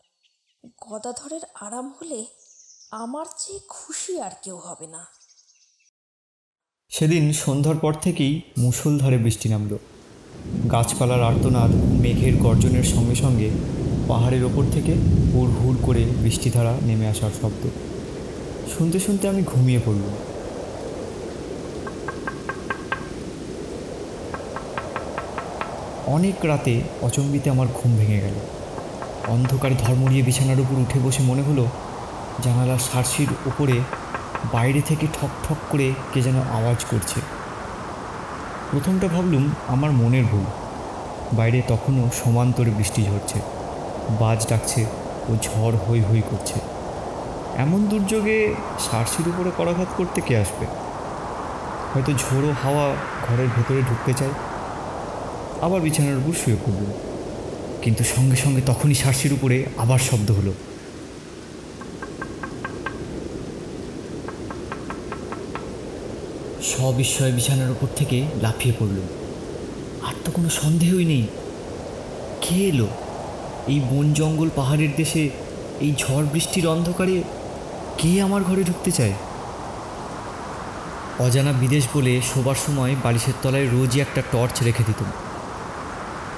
গদাধরের 0.89 1.41
আরাম 1.61 1.89
হলে 1.89 2.25
আমার 2.91 3.25
চেয়ে 3.37 3.59
খুশি 3.69 4.21
আর 4.21 4.31
কেউ 4.43 4.57
হবে 4.57 4.87
না। 4.87 5.05
সেদিন 6.89 7.33
সন্ধ্যার 7.33 7.75
পর 7.77 7.93
থেকেই 7.93 8.41
মুষলধারে 8.57 9.17
বৃষ্টি 9.17 9.49
নামল। 9.49 9.77
গাছপালার 10.71 11.23
আর্তনাদ, 11.23 11.71
মেঘের 11.75 12.37
গর্জনের 12.37 12.83
সঙ্গে 12.83 13.15
সঙ্গে 13.15 13.49
পাহাড়ের 14.07 14.43
ওপর 14.43 14.63
থেকে 14.71 14.93
হুড় 15.33 15.51
হুড় 15.51 15.77
করে 15.85 16.05
বৃষ্টিধারা 16.05 16.77
নেমে 16.81 17.07
আসার 17.07 17.31
শব্দ। 17.41 17.69
শুনতে 18.77 18.99
শুনতে 18.99 19.27
আমি 19.27 19.43
ঘুমিয়ে 19.43 19.81
পড়লাম। 19.85 20.32
অনেক 26.07 26.45
রাতে 26.45 26.81
অচম্বিতে 27.01 27.49
আমার 27.49 27.67
ঘুম 27.73 27.95
ভেঙে 27.95 28.19
গেল। 28.19 28.33
অন্ধকারে 29.27 29.75
ধর্মড়িয়ে 29.79 30.23
বিছানার 30.23 30.59
উপর 30.59 30.79
উঠে 30.79 30.99
বসে 30.99 31.23
মনে 31.23 31.41
হলো 31.41 31.65
জানালার 32.43 32.77
সার্সির 32.79 33.27
উপরে 33.45 33.79
বাইরে 34.53 34.81
থেকে 34.81 35.07
ঠক 35.21 35.29
ঠক 35.49 35.55
করে 35.69 35.93
কে 36.13 36.21
যেন 36.21 36.35
আওয়াজ 36.35 36.85
করছে। 36.91 37.21
প্রথমটা 38.71 39.07
ভাবলুম 39.07 39.49
আমার 39.67 39.91
মনের 39.91 40.25
ভুল। 40.25 40.43
বাইরে 41.33 41.61
তখনও 41.67 42.09
সমান্তরে 42.23 42.71
বৃষ্টি 42.71 43.03
ঝরছে। 43.03 43.39
বাজ 44.19 44.47
ডাকছে 44.49 44.85
ও 45.29 45.35
ঝড় 45.43 45.77
হই 45.77 46.01
হই 46.01 46.21
করছে। 46.31 46.59
এমন 47.57 47.87
দুর্যোগে 47.87 48.53
সার্সির 48.79 49.27
উপরে 49.27 49.51
করাঘাত 49.57 49.87
করতে 49.97 50.21
কে 50.21 50.37
আসবে? 50.37 50.65
হয়তো 51.93 52.13
ঝোড়ো 52.13 52.53
হাওয়া 52.63 52.95
ঘরের 53.27 53.47
ভেতরে 53.47 53.81
ঢুকতে 53.81 54.13
চায়। 54.13 54.33
আবার 55.63 55.81
বিছানার 55.81 56.17
উপর 56.17 56.33
শুয়ে 56.33 56.57
পড়ল। 56.65 56.85
কিন্তু 57.81 58.03
সঙ্গে 58.03 58.35
সঙ্গে 58.35 58.61
তখনই 58.65 58.93
সার্সির 58.93 59.33
উপরে 59.33 59.65
আবার 59.77 59.99
শব্দ 59.99 60.31
হলো। 60.31 60.53
সবিস্ময়ে 66.63 67.31
বিছানার 67.31 67.71
উপর 67.71 67.87
থেকে 67.95 68.25
লাফিয়ে 68.41 68.75
পড়ল। 68.79 68.97
আর 70.01 70.13
তো 70.25 70.31
কোনো 70.31 70.49
সন্দেহই 70.49 71.05
নেই। 71.05 71.27
কে 72.41 72.55
এলো? 72.55 72.87
এই 73.67 73.79
বন 73.79 74.13
জঙ্গল 74.13 74.49
পাহাড়ের 74.55 74.89
দেশে 74.97 75.29
এই 75.79 75.93
ঝড় 75.97 76.25
বৃষ্টির 76.33 76.67
অন্ধকারে 76.67 77.23
কে 77.97 78.21
আমার 78.21 78.43
ঘরে 78.43 78.63
ঢুকতে 78.63 78.91
চায়? 78.91 79.13
অজানা 81.19 81.51
বিদেশ 81.51 81.87
বলে 81.93 82.21
শোবার 82.33 82.55
সময় 82.65 82.95
বালিশের 83.03 83.33
তলায় 83.41 83.67
রোজই 83.71 83.99
একটা 83.99 84.21
টর্চ 84.31 84.63
রেখে 84.63 84.83
দিতাম 84.87 85.11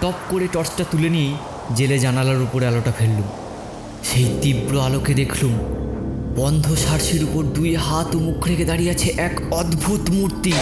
টপ 0.05 0.19
করে 0.31 0.47
টর্চটা 0.53 0.85
তুলে 0.91 1.09
নিয়েই 1.15 1.33
জেলে 1.77 1.97
জানালার 1.99 2.39
উপরে 2.41 2.65
আলোটা 2.67 2.91
ফেললুম। 2.91 3.27
সেই 4.03 4.27
তীব্র 4.41 4.73
আলোকে 4.87 5.13
দেখলুম, 5.21 5.53
বন্ধ 6.39 6.65
সার্সির 6.83 7.23
উপর 7.27 7.43
দুই 7.57 7.71
হাত 7.85 8.09
ও 8.15 8.19
মুখ 8.27 8.39
রেখে 8.49 8.65
দাঁড়িয়ে 8.65 8.91
আছে 8.91 9.09
এক 9.27 9.35
অদ্ভুত 9.51 10.03
মূর্তি। 10.15 10.53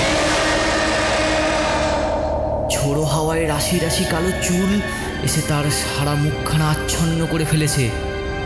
ঝোড়ো 2.74 3.04
হাওয়ায় 3.14 3.46
রাশি 3.48 3.76
রাশি 3.80 4.06
কালো 4.14 4.32
চুল 4.46 4.72
এসে 5.28 5.42
তার 5.50 5.66
সারা 5.82 6.14
মুখখানা 6.24 6.66
আচ্ছন্ন 6.74 7.20
করে 7.32 7.46
ফেলেছে, 7.52 7.86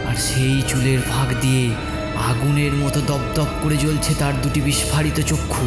আর 0.10 0.16
সেই 0.27 0.58
চুলের 0.70 1.00
ফাঁক 1.10 1.30
দিয়ে 1.44 1.63
আগুনের 2.30 2.74
মতো 2.84 3.00
দপদপ 3.10 3.50
করে 3.63 3.77
জ্বলছে 3.84 4.12
তার 4.22 4.36
দুটি 4.44 4.60
বিস্ফারিত 4.68 5.18
চক্ষু। 5.30 5.66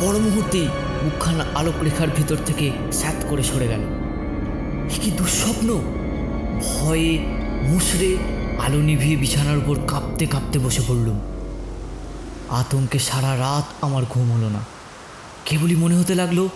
পর 0.00 0.14
মুহূর্তেই 0.26 0.68
মুখখানা 1.04 1.44
আলোক 1.54 1.82
রেখার 1.82 2.08
ভেতর 2.08 2.36
থেকে 2.46 2.70
স্যাত 2.92 3.26
করে 3.30 3.42
সরে 3.42 3.68
গেল। 3.68 3.80
কি 5.02 5.10
দুঃস্বপ্ন? 5.10 5.68
ভয়ে 6.64 7.18
মুসড়ে 7.62 8.16
আলো 8.58 8.78
নিভিয়ে 8.78 9.16
বিছানার 9.16 9.58
উপর 9.58 9.76
কাঁপতে 9.86 10.26
কাঁপতে 10.26 10.58
বসে 10.58 10.82
পড়লুম। 10.88 11.20
আতঙ্কে 12.48 12.98
সারা 12.98 13.38
রাত 13.38 13.84
আমার 13.84 14.02
ঘুম 14.10 14.32
হলো 14.32 14.48
না। 14.48 14.64
কেবলই 15.44 15.76
মনে 15.76 15.96
হতে 15.96 16.14
লাগল, 16.14 16.48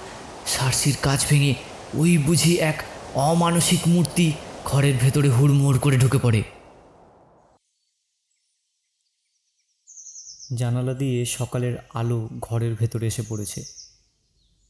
সার্সির 0.46 0.96
কাজ 1.02 1.26
ভেঙে 1.30 1.54
ওই 1.94 2.18
বুঝি 2.18 2.56
এক 2.56 2.82
অমানসিক 3.14 3.80
মূর্তি 3.86 4.32
ঘরের 4.64 4.94
ভেতরে 5.00 5.28
হুড়মুড় 5.28 5.78
করে 5.78 5.96
ঢুকে 5.96 6.18
পড়ে। 6.18 6.42
জানালা 10.54 10.94
দিয়ে 10.94 11.24
সকালের 11.24 11.76
আলো 11.94 12.28
ঘরের 12.40 12.74
ভেতরে 12.74 13.06
এসে 13.06 13.22
পড়েছে। 13.28 13.87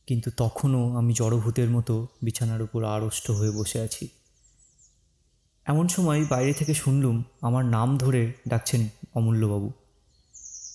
কিন্তু 0.08 0.30
তখনও 0.36 0.96
আমি 0.96 1.12
জড়ভূতের 1.16 1.70
মতো 1.70 2.06
বিছানার 2.22 2.62
উপর 2.62 2.84
আড়ষ্ট 2.84 3.30
হয়ে 3.30 3.50
বসে 3.50 3.80
আছি। 3.80 4.08
এমন 5.64 5.88
সময় 5.88 6.24
বাইরে 6.24 6.52
থেকে 6.52 6.74
শুনলুম 6.74 7.24
আমার 7.40 7.64
নাম 7.64 7.98
ধরে 7.98 8.32
ডাকছেন 8.48 8.88
অমূল্যবাবু। 9.14 9.72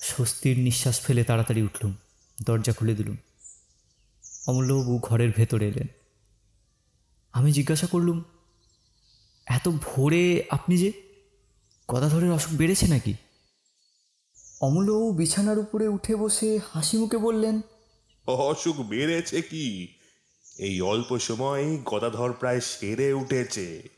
স্বস্তির 0.02 0.60
নিঃশ্বাস 0.60 1.02
ফেলে 1.02 1.24
তাড়াতাড়ি 1.24 1.62
উঠলুম, 1.62 1.96
দরজা 2.44 2.74
খুলে 2.74 2.96
দিলুম। 2.96 3.18
অমূল্যবাবু 4.48 5.00
ঘরের 5.02 5.32
ভেতরে 5.32 5.68
এলেন। 5.68 5.88
আমি 7.34 7.52
জিজ্ঞাসা 7.52 7.88
করলুম, 7.88 8.24
এত 9.46 9.70
ভোরে 9.70 10.44
আপনি 10.50 10.78
যে? 10.78 10.92
কথা 11.88 12.00
গদাধরের 12.00 12.32
অসুখ 12.32 12.58
বেড়েছে 12.58 12.88
নাকি? 12.88 13.14
অমূল্যবাবু 14.62 15.12
বিছানার 15.14 15.60
উপরে 15.60 15.88
উঠে 15.88 16.16
বসে 16.16 16.60
হাসি 16.74 16.98
মুখে 16.98 17.18
বললেন 17.18 17.62
অসুখ 18.28 18.76
বেড়েছে 18.76 19.42
কি? 19.42 19.94
এই 20.58 20.82
অল্প 20.82 21.20
সময় 21.20 21.78
গদাধর 21.86 22.34
প্রায় 22.34 22.62
সেরে 22.62 23.14
উঠেছে। 23.14 23.90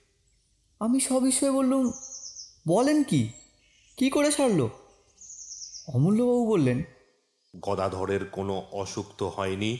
আমি 0.79 0.99
সবিষয়ে 0.99 1.51
বললুম 1.51 1.91
বলেন 2.67 3.03
কি? 3.03 3.29
কি 3.97 4.09
করে 4.09 4.31
সারলো? 4.31 4.69
অমূল্যবাবু 5.87 6.47
বললেন 6.47 6.83
গদাধরের 7.59 8.25
কোনো 8.25 8.65
অসুখ 8.71 9.05
তো 9.17 9.29
হয়নি। 9.29 9.77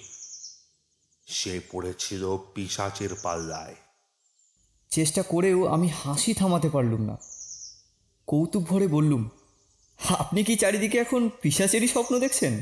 সে 1.27 1.59
পড়েছিল 1.71 2.37
পিসাচের 2.53 3.09
পাল্লায়। 3.23 3.75
চেষ্টা 4.89 5.21
করেও 5.21 5.67
আমি 5.67 5.87
হাসি 5.87 6.33
থামাতে 6.33 6.69
পারলুম 6.69 7.01
না। 7.01 7.17
কৌতুক 8.27 8.63
ভরে 8.63 8.87
বললুম 8.87 9.29
আপনি 10.09 10.43
কি 10.43 10.55
চারিদিকে 10.55 10.97
এখন 10.97 11.29
পিসাচেরই 11.41 11.87
স্বপ্ন 11.87 12.19
দেখছেন? 12.19 12.61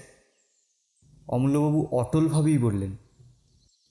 অমূল্যবাবু 1.27 1.88
অটলভাবেই 1.92 2.58
বললেন 2.58 2.98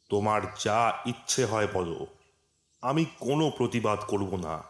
তোমার 0.09 0.43
যা 0.65 0.99
ইচ্ছে 1.07 1.45
হয় 1.45 1.69
বলো। 1.75 2.07
আমি 2.83 3.05
কোনো 3.05 3.51
প্রতিবাদ 3.51 3.99
করব 4.09 4.37
না। 4.37 4.63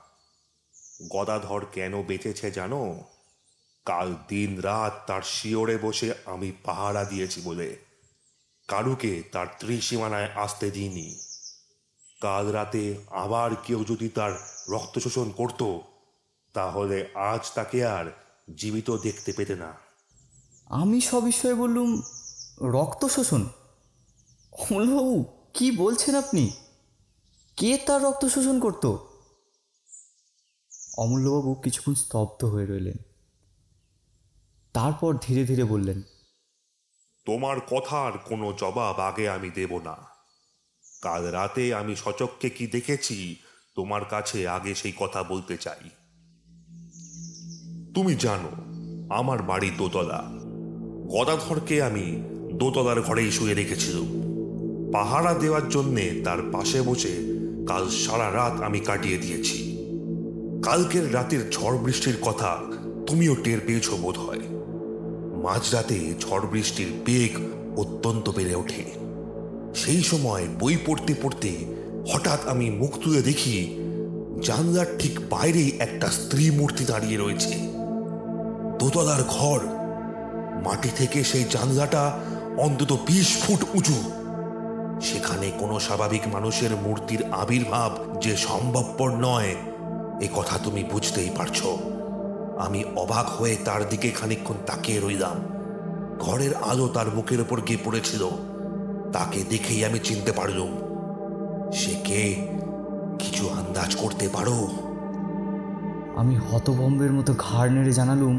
গদাধর 1.09 1.67
কেন 1.73 2.03
বেঁচেছে 2.03 2.51
জানো? 2.51 3.01
কাল 3.85 4.17
দিন 4.29 4.61
রাত 4.61 5.03
তার 5.07 5.23
শিওরে 5.23 5.79
বসে 5.79 6.15
আমি 6.25 6.53
পাহারা 6.65 7.05
দিয়েছি 7.05 7.41
বলে। 7.45 7.77
কারুকে 8.69 9.23
তার 9.33 9.47
ত্রিসীমানায় 9.59 10.29
আসতে 10.35 10.71
দিইনি। 10.71 11.19
কাল 12.21 12.49
রাতে 12.49 12.95
আবার 13.11 13.51
কেউ 13.65 13.85
যদি 13.85 14.09
তার 14.09 14.33
রক্ত 14.69 14.99
শোষণ 14.99 15.31
করত 15.31 15.79
তাহলে 16.53 17.09
আজ 17.15 17.53
তাকে 17.55 17.87
আর 17.87 18.13
জীবিত 18.57 18.91
দেখতে 18.91 19.33
পেতে 19.33 19.55
না। 19.55 19.73
আমি 20.67 21.01
সবিষয়ে 21.01 21.55
বললুম 21.55 22.03
রক্ত 22.61 23.05
শোষণ 23.05 23.43
অমূল্যবাবু 24.53 25.25
কি 25.55 25.71
বলছেন 25.71 26.15
আপনি? 26.15 26.51
কে 27.57 27.77
তার 27.77 28.03
রক্ত 28.03 28.25
শোষণ 28.25 28.61
করত? 28.61 28.87
অমূল্যবাবু 30.99 31.55
কিছুক্ষণ 31.55 31.95
স্তব্ধ 31.95 32.45
হয়ে 32.45 32.67
রইলেন। 32.67 32.97
তারপর 34.73 35.17
ধীরে 35.23 35.45
ধীরে 35.45 35.65
বললেন, 35.65 36.03
তোমার 37.25 37.61
কথার 37.61 38.19
কোনো 38.19 38.53
জবাব 38.53 39.01
আগে 39.01 39.29
আমি 39.29 39.51
দেব 39.51 39.79
না। 39.79 39.97
কাল 41.03 41.25
রাতে 41.25 41.75
আমি 41.75 41.97
সচককে 41.97 42.51
কি 42.51 42.67
দেখেছি, 42.67 43.37
তোমার 43.75 44.05
কাছে 44.05 44.49
আগে 44.49 44.75
সেই 44.75 44.93
কথা 44.99 45.23
বলতে 45.23 45.57
চাই। 45.57 45.91
তুমি 47.95 48.15
জানো, 48.15 48.51
আমার 49.15 49.43
বাড়ি 49.43 49.71
দোতলা। 49.71 50.23
গদাধরকে 51.09 51.83
আমি 51.83 52.32
দোতলার 52.63 53.03
ঘরেই 53.03 53.31
শুয়ে 53.31 53.55
রেখেছিল। 53.55 53.97
পাহারা 54.93 55.35
দেওয়ার 55.35 55.69
জন্যে 55.69 56.21
তার 56.25 56.39
পাশে 56.53 56.83
বসে 56.83 57.15
কাল 57.69 57.89
সারা 57.89 58.33
রাত 58.33 58.61
আমি 58.61 58.81
কাটিয়ে 58.81 59.19
দিয়েছি। 59.19 59.59
কালকের 60.63 61.15
রাতের 61.15 61.51
ঝড় 61.51 61.79
বৃষ্টির 61.79 62.17
কথা 62.23 62.59
তুমিও 63.07 63.35
টের 63.35 63.61
পেয়েছ 63.67 63.91
বোধ 63.91 64.19
হয় 64.19 64.41
মাঝরাতে 65.43 66.15
ঝড় 66.21 66.47
বৃষ্টির 66.47 66.91
বেগ 67.05 67.33
অত্যন্ত 67.79 68.31
বেড়ে 68.31 68.55
ওঠে। 68.55 68.85
সেই 69.75 70.03
সময় 70.03 70.45
বই 70.61 70.77
পড়তে 70.87 71.15
পড়তে 71.23 71.51
হঠাৎ 72.09 72.47
আমি 72.47 72.71
মুখ 72.71 72.93
তুলে 73.05 73.23
দেখি 73.23 73.57
জানলার 74.43 74.87
ঠিক 74.99 75.21
বাইরেই 75.31 75.71
একটা 75.79 76.09
স্ত্রী 76.09 76.51
মূর্তি 76.51 76.85
দাঁড়িয়ে 76.85 77.19
রয়েছে। 77.19 77.55
দোতলার 78.79 79.23
ঘর, 79.29 79.61
মাটি 80.65 80.89
থেকে 80.97 81.25
সেই 81.25 81.45
জানলাটা 81.51 82.21
অন্তত 82.59 82.93
বিশ 82.93 83.43
ফুট 83.43 83.65
উঁচু। 83.75 83.95
সেখানে 85.01 85.51
কোনো 85.59 85.81
স্বাভাবিক 85.81 86.21
মানুষের 86.33 86.71
মূর্তির 86.77 87.25
আবির্ভাব 87.33 88.19
যে 88.21 88.37
সম্ভবপর 88.37 89.11
নয় 89.11 89.55
এ 90.21 90.29
কথা 90.37 90.59
তুমি 90.65 90.85
বুঝতেই 90.85 91.31
পারছ। 91.39 91.67
আমি 92.59 92.85
অবাক 92.97 93.41
হয়ে 93.41 93.57
তার 93.65 93.89
দিকে 93.89 94.11
খানিকক্ষণ 94.11 94.55
তাকিয়ে 94.67 95.01
রইলাম। 95.01 95.37
ঘরের 96.19 96.55
আলো 96.55 96.89
তার 96.89 97.07
মুখের 97.15 97.41
ওপর 97.41 97.61
গিয়ে 97.61 97.79
পড়েছিল। 97.85 98.29
তাকে 99.13 99.45
দেখেই 99.51 99.85
আমি 99.85 99.99
চিনতে 99.99 100.33
পারলুম। 100.33 100.69
সে 101.73 101.95
কে? 102.05 102.49
কিছু 103.19 103.49
আন্দাজ 103.49 103.97
করতে 103.97 104.29
পারো? 104.29 104.69
আমি 106.17 106.37
হতভম্বের 106.37 107.13
মতো 107.13 107.35
ঘাড় 107.39 107.71
নেড়ে 107.71 107.93
জানালুম 107.93 108.37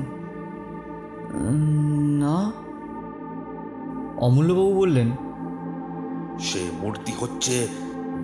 "উম, 1.33 2.19
না। 2.19 2.62
অমূল্যবাবু 4.25 4.73
বললেন, 4.73 5.09
সে 6.39 6.69
মূর্তি 6.81 7.13
হচ্ছে 7.19 7.67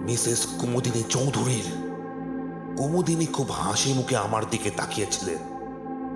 মিসেস 0.05 0.47
কুমুদিনী 0.59 1.03
চৌধুরীর। 1.09 1.67
কুমুদিনী 2.77 3.25
খুব 3.25 3.51
হাসি 3.51 3.93
মুখে 3.93 4.17
আমার 4.17 4.43
দিকে 4.49 4.69
তাকিয়েছিলেন। 4.69 5.37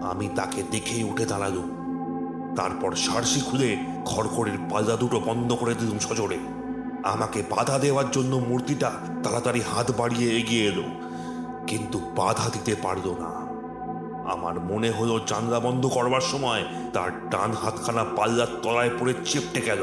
আমি 0.02 0.30
তাকে 0.36 0.64
দেখেই 0.72 1.04
উঠে 1.04 1.26
দাঁড়ালুম। 1.26 1.68
তারপর 2.56 2.96
সারসি 2.96 3.42
খুলে 3.42 3.78
খড়খড়ির 4.06 4.58
পাল্লা 4.72 4.96
দুটো 4.96 5.20
বন্ধ 5.20 5.54
করে 5.54 5.76
দিলুম 5.76 6.00
সজোরে। 6.00 6.40
আমাকে 7.04 7.44
বাধা 7.50 7.80
দেওয়ার 7.80 8.12
জন্য 8.12 8.36
মূর্তিটা 8.36 8.92
তাড়াতাড়ি 9.24 9.62
হাত 9.62 9.92
বাড়িয়ে 9.98 10.30
এগিয়ে 10.40 10.66
এলো, 10.66 10.86
কিন্তু 11.68 11.98
বাধা 12.16 12.50
দিতে 12.50 12.76
পারল 12.84 13.06
না। 13.20 13.43
আমার 14.26 14.60
মনে 14.60 14.92
হলো 14.92 15.20
জানলা 15.20 15.60
বন্ধ 15.60 15.86
করবার 15.88 16.22
সময় 16.22 16.64
তার 16.94 17.30
ডান 17.30 17.52
হাতখানা 17.52 18.04
পাল্লার 18.04 18.48
তলায় 18.64 18.90
পড়ে 19.00 19.14
চেপটে 19.26 19.62
গেল। 19.62 19.82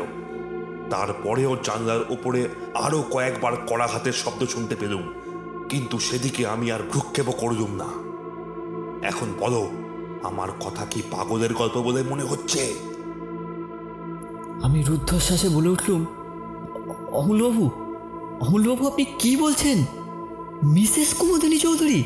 তারপরেও 0.91 1.57
জানলার 1.63 2.03
উপরে 2.11 2.49
আরও 2.75 3.03
কয়েকবার 3.11 3.57
কড়া 3.69 3.87
হাতের 3.87 4.13
শব্দ 4.13 4.45
শুনতে 4.45 4.77
পেলুম, 4.77 5.03
কিন্তু 5.69 5.99
সেদিকে 5.99 6.47
আমি 6.47 6.73
আর 6.73 6.83
ভ্রুক্ষেপও 6.91 7.33
করলুম 7.33 7.71
না। 7.71 7.89
এখন 9.09 9.29
বলো, 9.41 9.71
আমার 10.23 10.49
কথা 10.61 10.85
কি 10.85 11.03
পাগলের 11.11 11.55
গল্প 11.55 11.77
বলে 11.79 12.03
মনে 12.03 12.25
হচ্ছে? 12.25 12.75
আমি 14.63 14.83
রুদ্ধশ্বাসে 14.83 15.49
বলে 15.49 15.69
উঠলুম, 15.69 16.07
অমূল্যবাবু 17.13 17.71
অমূল্যবাবু 18.41 18.87
আপনি 18.87 19.05
কি 19.05 19.37
বলছেন? 19.37 19.85
মিসেস 20.65 21.15
কুমুদিনী 21.15 21.59
চৌধুরী 21.59 22.03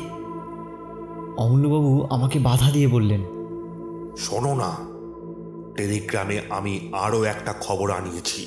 অমূল্যবাবু 1.37 2.07
আমাকে 2.09 2.39
বাধা 2.39 2.71
দিয়ে 2.71 2.87
বললেন। 2.87 3.21
শোনো 4.17 4.55
না 4.55 4.95
টেলিগ্রামে 5.75 6.41
আমি 6.49 6.89
আরও 6.91 7.23
একটা 7.23 7.53
খবর 7.61 7.91
আনিয়েছি। 7.91 8.41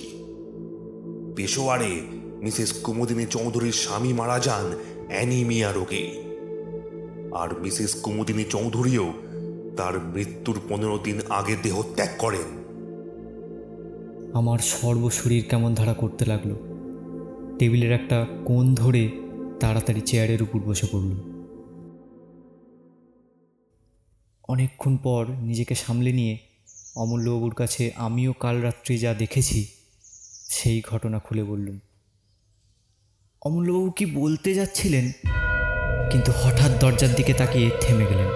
পেশোয়ারে 1.37 2.01
মিসেস 2.42 2.72
কুমুদিনী 2.72 3.27
চৌধুরীর 3.27 3.72
স্বামী 3.72 4.12
মারা 4.12 4.38
যান 4.38 4.64
অ্যানিমিয়া 5.09 5.72
রোগে। 5.72 6.22
আর 7.35 7.61
মিসেস 7.61 7.94
কুমুদিনী 7.94 8.44
চৌধুরীও 8.44 9.12
তার 9.77 9.98
মৃত্যুর 9.98 10.61
পনেরো 10.68 10.98
দিন 11.05 11.20
আগে 11.29 11.57
দেহ 11.62 11.83
ত্যাগ 11.94 12.09
করেন। 12.18 12.59
আমার 14.35 14.59
সর্বশরীর 14.59 15.44
কেমন 15.51 15.74
ধারা 15.74 15.94
করতে 15.94 16.24
লাগল। 16.24 16.55
টেবিলের 17.59 17.92
একটা 17.92 18.27
কোণ 18.44 18.74
ধরে 18.74 19.11
তাড়াতাড়ি 19.61 20.01
চেয়ারের 20.01 20.42
উপর 20.42 20.61
বসে 20.61 20.87
পড়ল। 20.92 21.28
অনেকক্ষণ 24.48 24.96
পর 24.96 25.26
নিজেকে 25.28 25.74
সামলে 25.74 26.12
নিয়ে 26.12 26.38
অমূল্যবাবুর 26.96 27.54
কাছে 27.54 27.92
আমিও 27.96 28.32
কাল 28.32 28.61
রাত্রি 28.61 28.98
যা 28.98 29.14
দেখেছি, 29.14 29.66
সেই 30.50 30.82
ঘটনা 30.90 31.18
খুলে 31.18 31.44
বললুম। 31.44 31.78
অমূল্যবাবু 33.42 33.90
কি 33.90 34.06
বলতে 34.06 34.54
যাচ্ছিলেন? 34.54 35.12
কিন্তু 36.11 36.32
হঠাৎ 36.42 36.70
দরজার 36.80 37.14
দিকে 37.14 37.32
তাকিয়ে 37.32 37.70
থেমে 37.80 38.06
গেলেন। 38.06 38.30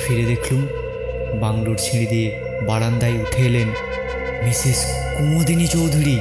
ফিরে 0.00 0.24
দেখলুম 0.24 0.66
বাংলোর 1.40 1.76
সিঁড়ি 1.76 2.06
দিয়ে 2.06 2.28
বারান্দায় 2.66 3.16
উঠে 3.22 3.42
এলেন 3.42 3.68
মিসেস 4.44 4.84
কুমুদিনী 5.18 5.66
চৌধুরী। 5.66 6.18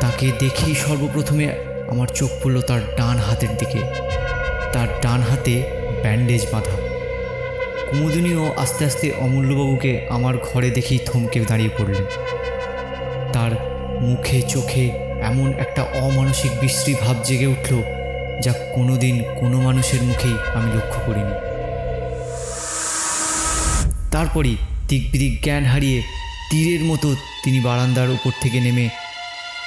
তাকে 0.00 0.32
দেখেই 0.38 0.74
সর্বপ্রথমে 0.74 1.46
আমার 1.88 2.08
চোখ 2.08 2.30
পড়ল 2.42 2.60
তার 2.60 2.80
ডান 2.96 3.16
হাতের 3.16 3.52
দিকে। 3.58 3.78
তার 4.72 4.88
ডান 5.02 5.20
হাতে 5.20 5.62
ব্যান্ডেজ 6.02 6.46
বাঁধা। 6.52 6.83
কুমুদিনীও 7.94 8.44
আস্তে 8.56 8.82
আস্তে 8.84 9.06
অমূল্যবাবুকে 9.24 9.92
আমার 10.10 10.34
ঘরে 10.38 10.70
দেখেই 10.70 10.98
থমকে 11.06 11.38
দাঁড়িয়ে 11.40 11.72
পড়লেন। 11.78 12.06
তার 13.32 13.52
মুখে 14.00 14.42
চোখে 14.42 14.84
এমন 15.22 15.48
একটা 15.58 15.82
অমানসিক 15.82 16.52
বিশ্রী 16.60 16.94
ভাব 16.94 17.16
জেগে 17.24 17.46
উঠল 17.46 17.72
যা 18.42 18.52
কোনোদিন 18.74 19.22
কোনো 19.40 19.60
মানুষের 19.60 20.02
মুখেই 20.02 20.36
আমি 20.54 20.68
লক্ষ্য 20.76 21.00
করিনি। 21.06 21.34
তারপরই 24.10 24.56
দিকবিদিক 24.88 25.42
জ্ঞান 25.42 25.64
হারিয়ে 25.64 25.98
তীরের 26.50 26.82
মতো 26.84 27.08
তিনি 27.44 27.60
বারান্দার 27.60 28.10
উপর 28.10 28.32
থেকে 28.40 28.60
নেমে 28.60 28.88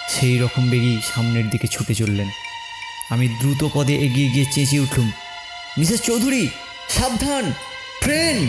সেই 0.09 0.37
রকম 0.37 0.69
বেগেই 0.69 0.97
সামনের 1.13 1.49
দিকে 1.49 1.67
ছুটে 1.67 1.93
চললেন। 1.93 2.29
আমি 3.09 3.25
দ্রুত 3.27 3.61
পদে 3.73 3.95
এগিয়ে 3.95 4.29
গিয়ে 4.29 4.45
চেঁচিয়ে 4.51 4.81
উঠলুম, 4.81 5.11
মিসেস 5.77 6.01
চৌধুরী, 6.01 6.47
সাবধান! 6.89 7.45
ট্রেন 8.09 8.39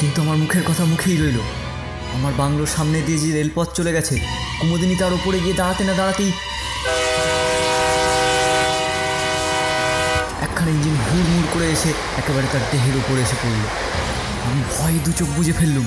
কিন্তু 0.00 0.18
আমার 0.24 0.36
মুখের 0.42 0.64
কথা 0.68 0.84
মুখেই 0.92 1.16
রইল। 1.22 1.38
আমার 2.16 2.32
বাংলোর 2.42 2.70
সামনে 2.76 2.98
দিয়ে 3.06 3.20
যে 3.22 3.28
রেলপথ 3.38 3.68
চলে 3.78 3.92
গেছে, 3.96 4.14
কুমুদিনী 4.58 4.94
তার 5.02 5.12
উপরে 5.18 5.38
গিয়ে 5.44 5.58
দাঁড়াতে 5.60 5.82
না 5.88 5.94
দাঁড়াতেই 6.00 6.30
একখানা 10.44 10.70
ইঞ্জিন 10.76 10.96
হুড়মুড় 11.04 11.48
করে 11.54 11.66
এসে 11.74 11.90
একেবারে 12.20 12.46
তার 12.52 12.64
দেহের 12.72 12.96
উপরে 13.02 13.20
এসে 13.26 13.36
পড়ল। 13.42 13.62
আমি 14.46 14.60
ভয়ে 14.72 14.98
দু 15.04 15.10
চোখ 15.18 15.28
বুঝে 15.36 15.54
ফেললুম। 15.58 15.86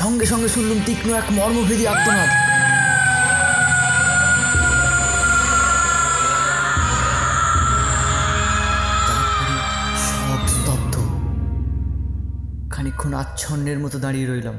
সঙ্গে 0.00 0.26
সঙ্গে 0.32 0.48
শুনলুম 0.54 0.78
তীক্ষ্ণ 0.86 1.08
এক 1.20 1.26
মর্মভেদী 1.38 1.84
আত্মনাদ। 1.92 2.30
খানিকক্ষণ 12.98 13.14
আচ্ছন্নের 13.14 13.78
মতো 13.78 13.98
দাঁড়িয়ে 13.98 14.26
রইলাম। 14.26 14.58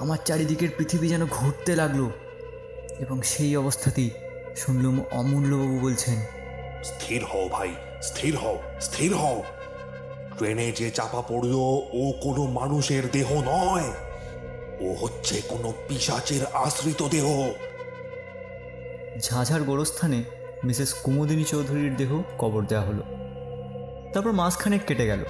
আমার 0.00 0.18
চারিদিকের 0.24 0.68
পৃথিবী 0.78 1.08
যেন 1.08 1.26
ঘুরতে 1.26 1.76
লাগল 1.76 2.10
এবং 2.98 3.22
সেই 3.22 3.56
অবস্থাতেই 3.56 4.10
শুনলুম 4.56 4.96
অমূল্যবাবু 5.10 5.78
বলছেন 5.78 6.18
স্থির 6.84 7.24
হও 7.24 7.48
ভাই 7.48 7.70
স্থির 8.02 8.36
হও 8.36 8.58
স্থির 8.80 9.14
হও। 9.14 9.42
ট্রেনে 10.38 10.72
যে 10.72 10.90
চাপা 10.90 11.22
পড়ল 11.28 11.54
ও 12.00 12.12
কোনো 12.22 12.42
মানুষের 12.46 13.02
দেহ 13.12 13.28
নয়। 13.32 13.88
ও 14.80 14.94
হচ্ছে 14.94 15.42
কোনো 15.48 15.72
পিশাচের 15.88 16.46
আশ্রিত 16.46 17.02
দেহ। 17.08 17.26
ঝাঝার 19.20 19.62
গোরস্থানে 19.62 20.24
মিসেস 20.64 20.94
কুমুদিনী 20.94 21.44
চৌধুরীর 21.44 21.96
দেহ 21.96 22.22
কবর 22.38 22.62
দেওয়া 22.66 22.86
হলো। 22.86 23.02
তারপর 24.12 24.32
মাঝখানে 24.32 24.78
কেটে 24.78 25.06
গেল। 25.06 25.22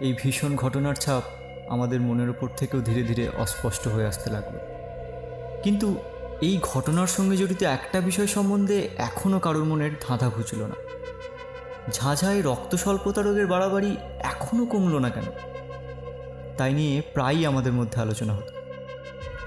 এই 0.00 0.12
ভীষণ 0.22 0.56
ঘটনার 0.56 0.94
ছাপ 0.94 1.22
আমাদের 1.70 2.00
মনের 2.00 2.30
উপর 2.30 2.48
থেকেও 2.56 2.80
ধীরে 2.80 3.02
ধীরে 3.02 3.28
অস্পষ্ট 3.28 3.88
হয়ে 3.88 4.06
আসতে 4.06 4.30
লাগল। 4.30 4.56
কিন্তু 5.62 5.96
এই 6.40 6.58
ঘটনার 6.62 7.06
সঙ্গে 7.06 7.36
জড়িত 7.36 7.62
একটা 7.62 8.00
বিষয় 8.00 8.26
সম্বন্ধে 8.26 8.88
এখনও 8.98 9.38
কারোর 9.38 9.64
মনের 9.64 9.90
ধাঁধা 10.00 10.28
ঘুচল 10.28 10.60
না। 10.62 10.74
ঝাঝায় 11.92 12.42
রক্ত 12.42 12.74
স্বল্পতা 12.74 13.22
রোগের 13.22 13.46
বাড়াবাড়ি 13.46 13.96
এখনও 14.18 14.66
কমল 14.66 14.98
না 14.98 15.10
কেন? 15.10 15.24
তাই 16.58 16.72
নিয়ে 16.72 17.02
প্রায়ই 17.14 17.46
আমাদের 17.46 17.72
মধ্যে 17.72 18.00
আলোচনা 18.00 18.32
হতো। 18.34 18.52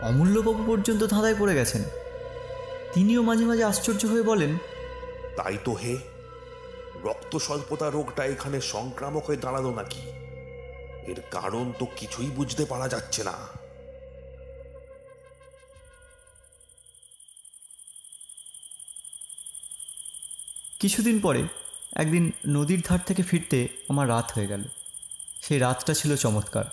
অমূল্যবাবু 0.02 0.64
পর্যন্ত 0.68 1.04
ধাঁধায় 1.04 1.36
পড়ে 1.40 1.56
গেছেন। 1.56 1.84
তিনিও 2.94 3.22
মাঝে 3.22 3.46
মাঝে 3.46 3.64
আশ্চর্য 3.64 4.06
হয়ে 4.06 4.22
বলেন, 4.22 4.58
তাই 5.36 5.58
তো 5.66 5.72
হে 5.74 5.98
রক্ত 7.04 7.38
স্বল্পতা 7.38 7.90
রোগটা 7.90 8.26
এখানে 8.26 8.62
সংক্রামক 8.62 9.26
হয়ে 9.26 9.38
দাঁড়াল 9.38 9.68
নাকি? 9.70 10.02
এর 11.08 11.22
কারণ 11.32 11.72
তো 11.80 11.86
কিছুই 11.86 12.26
বুঝতে 12.26 12.66
পারা 12.66 12.89
যাচ্ছে 12.89 13.24
না। 13.24 13.34
কিছুদিন 20.80 21.20
পরে 21.20 21.44
একদিন 21.94 22.32
নদীর 22.48 22.82
ধার 22.88 23.00
থেকে 23.08 23.24
ফিরতে 23.24 23.68
আমার 23.89 24.10
রাত 24.10 24.32
হয়ে 24.36 24.48
গেল। 24.48 24.63
সেই 25.42 25.60
রাতটা 25.60 25.94
ছিল 25.94 26.16
চমৎকার। 26.16 26.66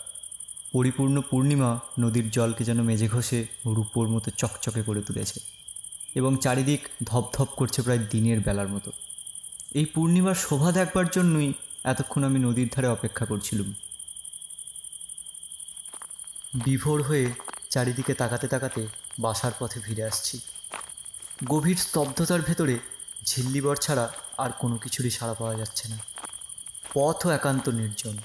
পরিপূর্ণ 0.72 1.20
পূর্ণিমা 1.20 1.78
নদীর 2.00 2.30
জলকে 2.30 2.64
যেন 2.64 2.82
মেঝে 2.82 3.08
ঘষে 3.08 3.46
রূপোর 3.66 4.08
মতো 4.08 4.30
চকচকে 4.30 4.82
করে 4.82 5.02
তুলেছে 5.02 5.40
এবং 6.14 6.36
চারিদিক 6.36 6.88
ধপধপ 7.04 7.48
করছে 7.56 7.82
প্রায় 7.82 7.98
দিনের 7.98 8.40
বেলার 8.40 8.68
মতো। 8.68 8.92
এই 9.74 9.84
পূর্ণিমার 9.84 10.34
শোভা 10.34 10.72
দেখবার 10.72 11.04
জন্যই 11.08 11.52
এতক্ষণ 11.84 12.24
আমি 12.24 12.38
নদীর 12.38 12.68
ধারে 12.72 12.86
অপেক্ষা 12.86 13.26
করছিলাম। 13.26 13.74
বিভোর 16.54 17.02
হয়ে 17.02 17.32
চারিদিকে 17.70 18.14
তাকাতে 18.14 18.48
তাকাতে 18.48 18.86
বাসার 19.18 19.52
পথে 19.58 19.80
ফিরে 19.80 20.04
আসছি। 20.04 20.40
গভীর 21.44 21.76
স্তব্ধতার 21.76 22.40
ভেতরে 22.42 22.78
ঝিল্লিবর 23.24 23.76
ছাড়া 23.76 24.12
আর 24.38 24.50
কোনো 24.50 24.76
কিছুরই 24.76 25.10
সাড়া 25.10 25.34
পাওয়া 25.34 25.54
যাচ্ছে 25.54 25.88
না। 25.88 25.98
পথও 26.94 27.30
একান্ত 27.30 27.68
নির্জন। 27.68 28.18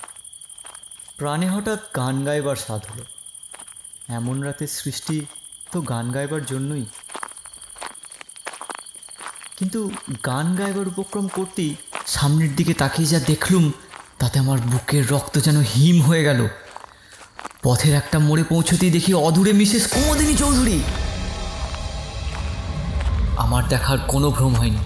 প্রাণে 1.17 1.49
হঠাৎ 1.49 1.79
গান 1.95 2.25
গাইবার 2.25 2.55
স্বাদ 2.55 2.81
হলো। 2.93 3.05
এমন 4.07 4.41
রাতে 4.41 4.67
সৃষ্টি 4.67 5.25
তো 5.71 5.81
গান 5.81 6.11
গাইবার 6.11 6.45
জন্যই। 6.45 6.85
কিন্তু 9.57 9.91
গান 10.25 10.55
গাইবার 10.55 10.87
উপক্রম 10.87 11.27
করতেই 11.27 11.75
সামনের 12.07 12.55
দিকে 12.55 12.73
তাকিয়ে 12.73 13.07
যা 13.07 13.19
দেখলুম, 13.19 13.71
তাতে 14.19 14.39
আমার 14.39 14.59
বুকের 14.59 15.09
রক্ত 15.09 15.37
যেন 15.37 15.61
হিম 15.61 16.01
হয়ে 16.01 16.23
গেল। 16.23 16.47
পথের 17.65 17.95
একটা 17.95 18.19
মোড়ে 18.19 18.43
পৌঁছতেই 18.43 18.91
দেখি 18.91 19.13
অদূরে 19.13 19.53
মিসেস 19.53 19.87
কুমদিনী 19.87 20.35
চৌধুরী। 20.35 20.79
আমার 23.37 23.67
দেখার 23.67 23.97
কোনো 23.97 24.29
ভ্রম 24.31 24.55
হয়নি। 24.55 24.77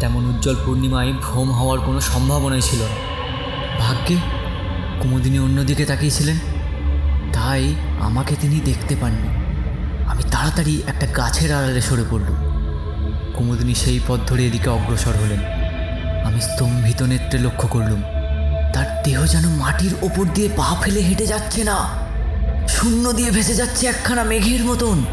তেমন 0.00 0.24
উজ্জ্বল 0.24 0.56
পূর্ণিমায় 0.66 1.12
ভ্রম 1.12 1.50
হওয়ার 1.50 1.80
কোনো 1.80 2.00
সম্ভাবনাই 2.00 2.60
ছিল 2.60 2.82
না। 2.82 2.94
ভাগ্যে 3.78 4.16
কুমুদিনী 5.02 5.38
অন্যদিকে 5.38 5.84
তাকিয়েছিলেন। 5.84 6.38
তাই 7.32 7.74
আমাকে 8.00 8.36
তিনি 8.40 8.60
দেখতে 8.60 8.96
পাননি। 9.00 9.28
আমি 10.06 10.22
তাড়াতাড়ি 10.22 10.82
একটা 10.86 11.06
গাছের 11.06 11.54
আড়ালে 11.54 11.80
সরে 11.80 12.04
পড়লুম। 12.10 12.36
কুমুদিনী 13.34 13.74
সেই 13.74 14.00
পথ 14.08 14.20
ধরে 14.26 14.46
এদিকে 14.46 14.70
অগ্রসর 14.70 15.10
হলেন। 15.10 15.40
আমি 16.24 16.40
স্তম্ভিত 16.40 17.02
নেত্রে 17.02 17.38
লক্ষ্য 17.38 17.68
করলুম। 17.68 18.02
তার 18.74 19.02
দেহ 19.02 19.26
যেন 19.26 19.48
মাটির 19.48 19.94
ওপর 20.02 20.24
দিয়ে 20.34 20.48
পা 20.56 20.80
ফেলে 20.82 21.00
হেঁটে 21.00 21.26
যাচ্ছে 21.26 21.64
না। 21.64 21.76
শূন্য 22.68 23.12
দিয়ে 23.12 23.30
ভেসে 23.30 23.54
যাচ্ছে 23.54 23.86
একখানা 23.86 24.24
মেঘের 24.24 24.64
মতন। 24.64 25.04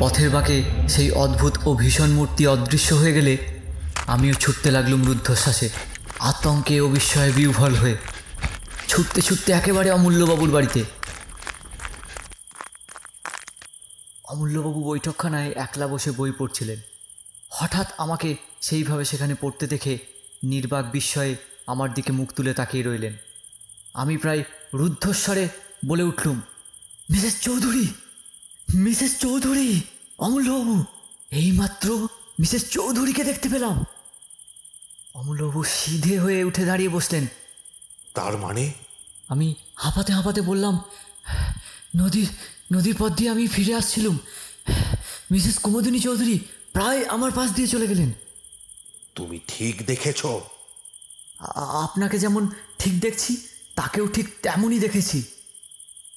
পথের 0.00 0.30
বাঁকে 0.30 0.62
সেই 0.88 1.10
অদ্ভুত 1.10 1.58
ও 1.66 1.74
ভীষণ 1.74 2.10
মূর্তি 2.10 2.46
অদৃশ্য 2.46 2.94
হয়ে 2.94 3.12
গেলে 3.12 3.36
আমিও 4.06 4.34
ছুটতে 4.34 4.70
লাগলুম 4.70 5.06
রুদ্ধশ্বাসে, 5.06 5.68
আতঙ্কে 6.18 6.80
ও 6.80 6.88
বিস্ময়ে 6.88 7.32
বিহ্বল 7.32 7.74
হয়ে। 7.74 7.96
ছুটতে 8.88 9.20
ছুটতে 9.20 9.52
একেবারে 9.52 9.90
অমূল্যবাবুর 9.90 10.50
বাড়িতে। 10.50 10.84
অমূল্যবাবু 14.24 14.84
বৈঠকখানায় 14.84 15.50
একলা 15.50 15.86
বসে 15.86 16.10
বই 16.10 16.32
পড়ছিলেন। 16.38 16.78
হঠাৎ 17.50 17.86
আমাকে 17.98 18.36
সেইভাবে 18.60 19.04
সেখানে 19.04 19.34
পড়তে 19.40 19.66
দেখে 19.66 19.98
নির্বাক 20.44 20.90
বিস্ময়ে 20.90 21.36
আমার 21.68 21.94
দিকে 21.94 22.12
মুখ 22.12 22.28
তুলে 22.32 22.54
তাকিয়ে 22.54 22.84
রইলেন। 22.84 23.14
আমি 23.94 24.16
প্রায় 24.16 24.42
রুদ্ধস্বরে 24.74 25.48
বলে 25.86 26.02
উঠলুম 26.02 26.40
মিসেস 27.10 27.40
চৌধুরী 27.40 27.86
মিসেস 28.74 29.18
চৌধুরী 29.18 29.80
অমূল্যবাবু 30.18 30.84
এইমাত্র 31.30 32.08
মিসেস 32.40 32.70
চৌধুরীকে 32.70 33.24
দেখতে 33.24 33.48
পেলাম। 33.48 33.84
অমূল্যবাবু 35.14 35.64
সিধে 35.64 36.18
হয়ে 36.18 36.44
উঠে 36.44 36.64
দাঁড়িয়ে 36.64 36.88
বসলেন। 36.88 37.26
তার 38.14 38.38
মানে? 38.38 38.72
আমি 39.28 39.54
হাঁপাতে 39.74 40.12
হাঁপাতে 40.12 40.40
বললাম 40.40 40.74
নদীর 41.96 42.28
নদীর 42.72 42.96
পথ 42.98 43.12
দিয়ে 43.12 43.30
আমি 43.30 43.46
ফিরে 43.46 43.74
আসছিলুম। 43.74 44.18
মিসেস 45.30 45.58
কুমদিনী 45.58 46.00
চৌধুরী 46.00 46.38
প্রায় 46.72 47.00
আমার 47.04 47.30
পাশ 47.30 47.48
দিয়ে 47.50 47.68
চলে 47.68 47.86
গেলেন। 47.86 48.12
তুমি 49.14 49.40
ঠিক 49.48 49.86
দেখেছ 49.86 50.26
আপনাকে 51.84 52.18
যেমন 52.18 52.48
ঠিক 52.78 53.00
দেখছি 53.00 53.36
তাকেও 53.76 54.06
ঠিক 54.06 54.26
তেমনই 54.42 54.78
দেখেছি। 54.78 55.22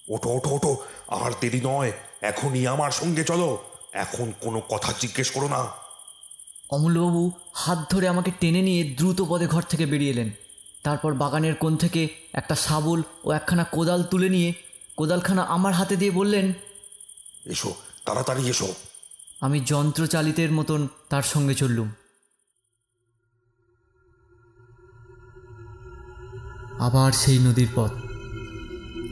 ওটো 0.10 0.30
ওটো 0.30 0.50
ওটো 0.50 0.78
আর 1.10 1.32
দেরি 1.42 1.62
নয় 1.64 1.92
এখনই 2.22 2.68
আমার 2.68 2.92
সঙ্গে 2.92 3.24
চলো। 3.24 3.64
এখন 3.94 4.34
কোনো 4.42 4.62
কথা 4.70 4.94
জিজ্ঞেস 5.02 5.32
করো 5.32 5.48
না। 5.48 5.68
অমূল্যবাবু 6.70 7.32
হাত 7.54 7.94
ধরে 7.94 8.08
আমাকে 8.08 8.32
টেনে 8.40 8.62
নিয়ে 8.62 8.84
দ্রুত 8.84 9.22
পদে 9.22 9.48
ঘর 9.48 9.62
থেকে 9.62 9.86
বেরিয়ে 9.86 10.12
এলেন। 10.12 10.32
তারপর 10.84 11.14
বাগানের 11.14 11.56
কোণ 11.56 11.78
থেকে 11.78 12.08
একটা 12.34 12.56
শাবল 12.56 13.04
ও 13.24 13.32
একখানা 13.32 13.64
কোদাল 13.64 14.04
তুলে 14.04 14.30
নিয়ে 14.30 14.54
কোদালখানা 14.98 15.44
আমার 15.44 15.74
হাতে 15.74 15.96
দিয়ে 15.96 16.12
বললেন 16.12 16.54
এসো 17.48 17.74
তাড়াতাড়ি 18.06 18.50
এসো। 18.50 18.74
আমি 19.42 19.60
যন্ত্রচালিতের 19.60 20.52
মতন 20.52 20.88
তার 21.10 21.22
সঙ্গে 21.22 21.54
চললুম। 21.54 21.90
আবার 26.82 27.12
সেই 27.12 27.40
নদীর 27.40 27.68
পথ। 27.76 27.92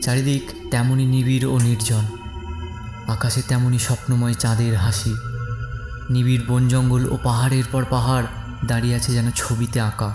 চারিদিক 0.02 0.42
তেমনই 0.70 1.04
নিবিড় 1.04 1.46
ও 1.48 1.58
নির্জন। 1.58 2.04
আকাশে 3.08 3.42
তেমনই 3.42 3.78
স্বপ্নময় 3.78 4.34
চাঁদের 4.34 4.76
হাসি। 4.76 5.14
নিবিড় 6.10 6.42
বন 6.48 6.68
জঙ্গল 6.68 7.06
ও 7.10 7.16
পাহাড়ের 7.24 7.64
পর 7.72 7.84
পাহাড় 7.90 8.26
দাঁড়িয়ে 8.66 8.94
আছে 8.94 9.12
যেন 9.12 9.30
ছবিতে 9.30 9.80
আঁকা। 9.80 10.10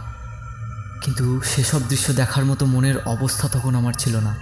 কিন্তু 1.02 1.42
সেসব 1.42 1.82
দৃশ্য 1.90 2.14
দেখার 2.14 2.46
মতো 2.46 2.66
মনের 2.66 2.98
অবস্থা 3.06 3.48
তখন 3.48 3.76
আমার 3.76 3.94
ছিল 3.94 4.16
না। 4.16 4.36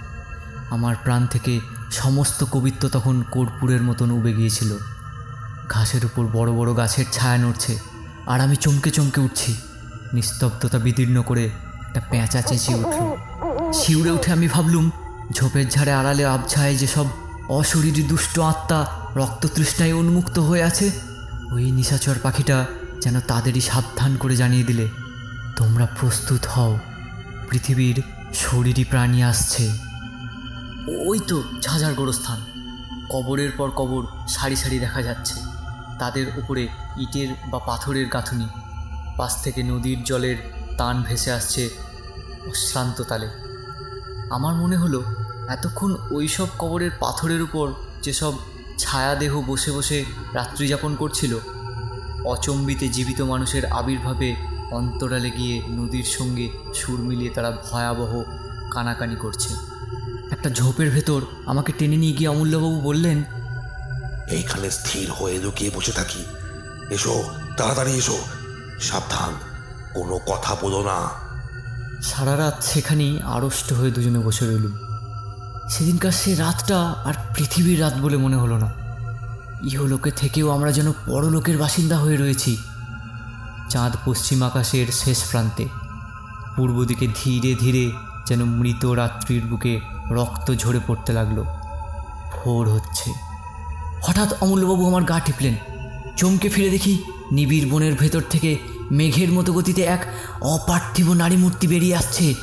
আমার 0.70 0.94
প্রাণ 1.04 1.26
থেকে 1.26 1.60
সমস্ত 1.90 2.44
কবিত্ব 2.50 2.88
তখন 2.88 3.22
কর্পূরের 3.30 3.82
মতন 3.82 4.10
উবে 4.10 4.32
গিয়েছিল। 4.32 4.76
ঘাসের 5.68 6.04
উপর 6.04 6.26
বড় 6.26 6.52
বড় 6.52 6.76
গাছের 6.76 7.04
ছায়া 7.12 7.38
নড়ছে, 7.38 7.78
আর 8.26 8.40
আমি 8.40 8.56
চমকে 8.56 8.90
চমকে 8.90 9.20
উঠছি, 9.20 9.54
নিস্তব্ধতা 10.12 10.78
বিদীর্ণ 10.78 11.22
করে 11.22 11.50
একটা 11.94 12.10
পেঁচা 12.10 12.42
চেঁচিয়ে 12.42 12.78
উঠল 12.78 13.00
শিউরে 13.72 14.10
উঠে 14.10 14.32
আমি 14.32 14.48
ভাবলুম, 14.48 14.90
ঝোপের 15.32 15.68
ঝাড়ে 15.70 15.92
আড়ালে 15.92 16.24
আবছায় 16.24 16.76
যেসব 16.76 17.06
অশরীরী 17.48 18.02
দুষ্ট 18.02 18.38
আত্মা 18.38 18.80
রক্ত 18.80 19.18
রক্ততৃষ্ণায় 19.18 19.92
উন্মুক্ত 19.92 20.38
হয়ে 20.38 20.62
আছে, 20.62 20.90
ওই 21.52 21.70
নিশাচর 21.70 22.14
পাখিটা 22.22 22.66
যেন 23.00 23.20
তাদেরই 23.20 23.60
সাবধান 23.60 24.16
করে 24.16 24.36
জানিয়ে 24.36 24.64
দিলে, 24.64 24.88
তোমরা 25.56 25.86
প্রস্তুত 25.86 26.46
হও, 26.46 26.78
পৃথিবীর 27.50 28.02
শরীরী 28.34 28.84
প্রাণী 28.84 29.22
আসছে। 29.22 29.72
ওই 31.06 31.18
তো 31.28 31.42
ঝাঁঝার 31.62 31.94
গোরস্থান। 31.94 32.40
কবরের 33.10 33.50
পর 33.56 33.70
কবর 33.70 34.02
সারি 34.28 34.56
সারি 34.56 34.78
দেখা 34.78 35.02
যাচ্ছে। 35.02 35.40
তাদের 35.98 36.26
উপরে 36.36 36.68
ইটের 36.98 37.28
বা 37.50 37.58
পাথরের 37.58 38.06
গাঁথুনি, 38.06 38.46
পাশ 39.16 39.42
থেকে 39.42 39.62
নদীর 39.62 40.04
জলের 40.04 40.36
তান 40.78 41.02
ভেসে 41.02 41.30
আসছে 41.30 41.70
অশ্রান্ত 42.50 43.02
তালে। 43.02 43.28
আমার 44.30 44.54
মনে 44.54 44.76
হলো, 44.76 45.02
এতক্ষণ 45.48 45.96
ওই 46.10 46.28
সব 46.28 46.46
কবরের 46.58 46.90
পাথরের 47.00 47.42
উপর 47.42 47.72
যেসব 48.02 48.32
ছায়াদেহ 48.78 49.42
বসে 49.46 49.70
বসে 49.72 50.04
রাত্রি 50.34 50.68
যাপন 50.68 50.96
করছিল, 50.96 51.38
অচম্বিতে 52.24 52.88
জীবিত 52.88 53.20
মানুষের 53.20 53.66
আবির্ভাবে 53.66 54.36
অন্তরালে 54.70 55.30
গিয়ে 55.30 55.62
নদীর 55.68 56.04
সঙ্গে 56.04 56.50
সুর 56.74 56.98
মিলিয়ে 56.98 57.30
তারা 57.30 57.50
ভয়াবহ 57.70 58.22
কানাকানি 58.70 59.16
করছে। 59.16 59.48
একটা 60.30 60.50
ঝোপের 60.50 60.90
ভেতর 60.90 61.20
আমাকে 61.46 61.72
টেনে 61.78 61.96
নিয়ে 61.96 62.12
গিয়ে 62.12 62.28
অমূল্যবাবু 62.28 62.80
বললেন, 62.80 63.24
এইখানে 64.28 64.70
স্থির 64.70 65.10
হয়ে 65.10 65.38
লুকিয়ে 65.38 65.70
বসে 65.74 65.92
থাকি। 65.92 66.24
এসো, 66.90 67.24
তাড়াতাড়ি 67.56 67.92
এসো। 67.92 68.18
সাবধান। 68.80 69.53
কোনো 69.94 70.18
কথা 70.18 70.56
বলো 70.62 70.84
না। 70.84 71.10
সারা 72.02 72.36
রাত 72.36 72.62
সেখানেই 72.62 73.20
আড়ষ্ট 73.22 73.72
হয়ে 73.72 73.90
দুজনে 73.90 74.18
বসে 74.18 74.46
রইলুম। 74.46 74.78
সেদিনকার 75.68 76.12
সে 76.12 76.34
রাতটা 76.34 76.94
আর 77.04 77.14
পৃথিবীর 77.34 77.80
রাত 77.80 77.94
বলে 78.02 78.16
মনে 78.16 78.36
হলো 78.36 78.58
না। 78.58 78.72
ইহলোকে 79.62 80.10
থেকেও 80.10 80.50
আমরা 80.50 80.72
যেন 80.72 80.92
পরলোকের 80.92 81.58
বাসিন্দা 81.58 81.98
হয়ে 81.98 82.16
রয়েছি। 82.16 82.56
চাঁদ 83.70 83.92
পশ্চিম 84.04 84.42
আকাশের 84.42 84.86
শেষ 84.92 85.24
প্রান্তে। 85.30 85.68
পূর্ব 86.56 86.84
দিকে 86.84 87.08
ধীরে 87.24 87.54
ধীরে 87.54 87.92
যেন 88.26 88.44
মৃত 88.44 88.84
রাত্রির 88.84 89.46
বুকে 89.46 89.80
রক্ত 90.10 90.54
ঝরে 90.54 90.80
পড়তে 90.86 91.12
লাগল। 91.12 91.42
ভোর 92.32 92.68
হচ্ছে। 92.68 93.12
হঠাৎ 94.02 94.34
অমূল্যবাবু 94.40 94.86
আমার 94.86 95.04
গা 95.04 95.20
টিপলেন। 95.20 95.54
চমকে 96.16 96.48
ফিরে 96.48 96.70
দেখি 96.70 97.02
নিবিড় 97.32 97.70
বনের 97.70 97.94
ভেতর 97.94 98.22
থেকে 98.30 98.73
মেঘের 98.94 99.32
মতো 99.32 99.52
গতিতে 99.52 99.82
এক 99.82 100.06
অপার্থিব 100.40 101.12
নারী 101.12 101.36
মূর্তি 101.36 101.66
বেরিয়ে 101.66 101.96
আসছে। 101.96 102.34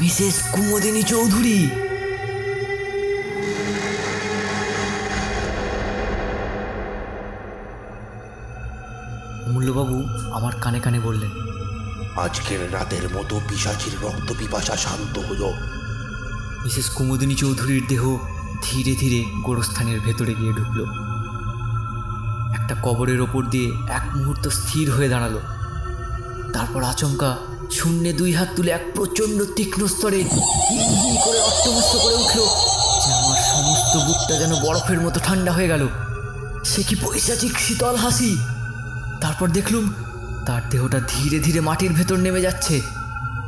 মিসেস 0.00 0.36
কুমোদিনী 0.52 1.02
চৌধুরী! 1.02 1.68
অমূল্যবাবু 9.46 9.96
আমার 10.32 10.52
কানে 10.60 10.80
কানে 10.80 11.00
বললেন 11.00 11.30
আজকের 12.16 12.74
রাতের 12.74 13.04
মতো 13.16 13.40
পিসাচির 13.48 13.92
রক্ত 14.02 14.32
পিপাসা 14.38 14.76
শান্ত 14.76 15.18
হলো। 15.18 15.52
মিসেস 16.64 16.90
কুমুদিনী 16.90 17.34
চৌধুরীর 17.34 17.82
দেহ 17.88 18.18
ধীরে 18.62 18.96
ধীরে 18.96 19.24
গোরস্থানের 19.42 20.00
ভেতরে 20.00 20.34
গিয়ে 20.34 20.52
ঢুকল। 20.52 20.80
একটা 22.54 22.74
কবরের 22.82 23.20
ওপর 23.20 23.44
দিয়ে 23.44 23.68
এক 23.88 24.16
মুহূর্ত 24.16 24.48
স্থির 24.48 24.90
হয়ে 24.90 25.08
দাঁড়াল। 25.08 25.38
তারপর 26.58 26.82
আচমকা 26.82 27.36
শূন্যে 27.70 28.12
দুই 28.12 28.32
হাত 28.32 28.48
তুলে 28.56 28.70
এক 28.70 28.84
প্রচণ্ড 28.94 29.44
তীক্ষ্ণ 29.56 29.86
স্তরে 29.86 30.24
করে 31.24 31.40
অট্টমস্ত 31.40 31.96
করে 31.96 32.14
উঠল 32.14 32.38
যে 33.02 33.12
আমার 33.12 33.38
সমস্ত 33.52 33.96
বুকটা 34.06 34.34
যেন 34.36 34.52
বরফের 34.62 35.00
মতো 35.00 35.20
ঠান্ডা 35.24 35.52
হয়ে 35.52 35.68
গেল। 35.68 35.88
সে 36.64 36.82
কি 36.82 36.94
পৈশাচিক 37.02 37.58
শীতল 37.58 37.96
হাসি? 37.96 38.38
তারপর 39.20 39.48
দেখলুম 39.48 39.92
তার 40.46 40.62
দেহটা 40.70 41.00
ধীরে 41.08 41.38
ধীরে 41.38 41.60
মাটির 41.60 41.92
ভেতর 41.92 42.16
নেমে 42.16 42.40
যাচ্ছে। 42.40 42.82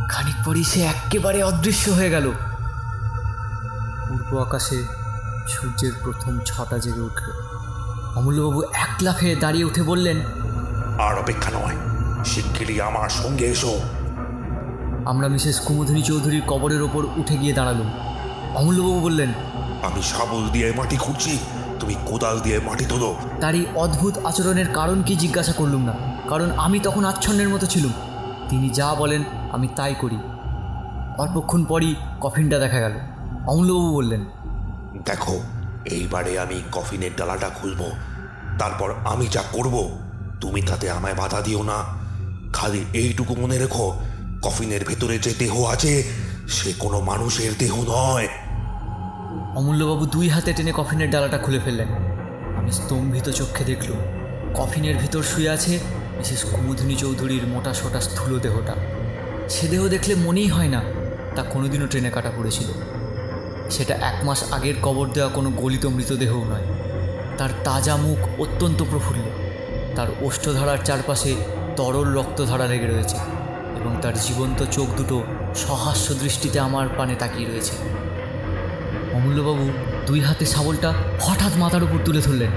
খানিক 0.09 0.37
পরই 0.45 0.65
সে 0.65 0.81
একেবারে 0.83 1.43
অদৃশ্য 1.43 1.91
হয়ে 1.91 2.11
গেল। 2.11 2.33
পূর্ব 4.09 4.39
আকাশে 4.39 4.85
সূর্যের 5.49 5.93
প্রথম 6.03 6.39
ছটা 6.47 6.79
জেগে 6.79 7.01
উঠল। 7.01 7.31
অমূল্যবাবু 8.15 8.63
এক 8.63 9.03
লাফে 9.03 9.37
দাঁড়িয়ে 9.37 9.65
উঠে 9.65 9.83
বললেন 9.83 10.21
আর 10.99 11.19
অপেক্ষা 11.19 11.51
নয়। 11.51 11.90
শিগগিরই 12.25 12.81
আমার 12.81 13.09
সঙ্গে 13.09 13.45
এসো। 13.45 13.81
আমরা 15.07 15.29
মিসেস 15.29 15.61
কুমুদিনী 15.61 16.03
চৌধুরীর 16.03 16.43
কবরের 16.47 16.83
ওপর 16.83 17.07
উঠে 17.17 17.37
গিয়ে 17.37 17.53
দাঁড়ালুম। 17.53 17.91
অমূল্যবাবু 18.55 19.01
বললেন 19.01 19.33
আমি 19.83 20.03
শাবল 20.03 20.49
দিয়ে 20.49 20.73
মাটি 20.73 20.97
খুঁড়ছি 20.97 21.39
তুমি 21.81 21.95
কোদাল 22.07 22.41
দিয়ে 22.41 22.61
মাটি 22.61 22.85
তোলো। 22.85 23.17
তার 23.41 23.55
এই 23.55 23.67
অদ্ভুত 23.75 24.19
আচরণের 24.25 24.67
কারণ 24.67 25.03
কি 25.03 25.17
জিজ্ঞাসা 25.17 25.53
করলুম 25.53 25.83
না 25.85 25.95
কারণ 26.29 26.51
আমি 26.51 26.81
তখন 26.81 27.05
আচ্ছন্নের 27.05 27.49
মতো 27.49 27.67
ছিলুম। 27.67 27.93
তিনি 28.49 28.71
যা 28.71 28.95
বলেন 28.95 29.25
আমি 29.53 29.69
তাই 29.77 29.95
করি। 29.95 30.19
অল্পক্ষণ 31.19 31.65
পরই 31.65 31.95
কফিনটা 32.21 32.59
দেখা 32.59 32.81
গেল। 32.81 32.93
অমূল্যবাবু 33.47 33.95
বললেন 33.95 34.25
দেখো 35.05 35.41
এইবারে 35.85 36.41
আমি 36.41 36.63
কফিনের 36.73 37.11
ডালাটা 37.17 37.49
খুলবো 37.49 37.85
তারপর 38.59 38.95
আমি 39.05 39.27
যা 39.27 39.41
করব 39.53 39.91
তুমি 40.41 40.63
তাতে 40.63 40.91
আমায় 40.91 41.15
বাধা 41.15 41.41
দিও 41.41 41.63
না। 41.63 42.00
খালি 42.55 42.85
এইটুকু 42.95 43.35
মনে 43.35 43.59
রেখো, 43.59 44.01
কফিনের 44.43 44.85
ভেতরে 44.85 45.19
যে 45.19 45.35
দেহ 45.39 45.65
আছে, 45.65 46.03
সে 46.49 46.73
কোনো 46.79 47.01
মানুষের 47.01 47.51
দেহ 47.59 47.75
নয়। 47.83 48.29
অমূল্যবাবু 49.57 50.07
দুই 50.07 50.29
হাতে 50.29 50.53
টেনে 50.53 50.73
কফিনের 50.77 51.11
ডালাটা 51.11 51.39
খুলে 51.39 51.61
ফেললেন। 51.65 51.89
আমি 52.57 52.73
স্তম্ভিত 52.73 53.29
চক্ষে 53.29 53.65
দেখলুম, 53.65 53.99
কফিনের 54.55 54.97
ভিতর 54.97 55.23
শুয়ে 55.23 55.49
আছে 55.49 55.79
মিসেস 56.19 56.45
কুমুদিনী 56.45 56.95
চৌধুরীর 56.95 57.47
মোটা 57.47 57.75
সোটা 57.75 58.01
স্থূল 58.01 58.39
দেহটা। 58.39 58.75
সে 59.49 59.69
দেহ 59.69 59.89
দেখলে 59.89 60.15
মনেই 60.15 60.47
হয় 60.47 60.69
না, 60.69 60.83
তা 61.37 61.43
কোনোদিনও 61.43 61.87
ট্রেনে 61.87 62.11
কাটা 62.11 62.31
পড়েছিল। 62.37 62.69
সেটা 63.71 63.95
এক 63.95 64.25
মাস 64.25 64.53
আগের 64.53 64.75
কবর 64.83 65.07
দেওয়া 65.09 65.31
কোনো 65.31 65.51
গলিত 65.51 65.87
মৃতদেহও 65.87 66.45
নয়। 66.45 66.67
তার 67.39 67.51
তাজা 67.65 67.97
মুখ 67.97 68.41
অত্যন্ত 68.41 68.83
প্রফুল্ল। 68.83 69.25
তার 69.97 70.09
ওষ্ঠধারার 70.21 70.79
চারপাশে 70.85 71.35
তরল 71.77 72.09
রক্তধারা 72.19 72.67
লেগে 72.67 72.87
রয়েছে 72.87 73.19
এবং 73.79 73.93
তার 74.03 74.17
জীবন্ত 74.27 74.59
চোখ 74.77 74.89
দুটো 74.99 75.17
সহাস্য 75.67 76.15
দৃষ্টিতে 76.15 76.61
আমার 76.61 76.87
পানে 76.99 77.15
তাকিয়ে 77.15 77.49
রয়েছে। 77.49 77.75
অমূল্যবাবু 79.17 79.65
দুই 80.07 80.21
হাতে 80.21 80.45
শাবলটা 80.47 80.91
হঠাৎ 81.21 81.53
মাথার 81.57 81.83
উপর 81.83 81.99
তুলে 82.05 82.21
ধরলেন। 82.27 82.53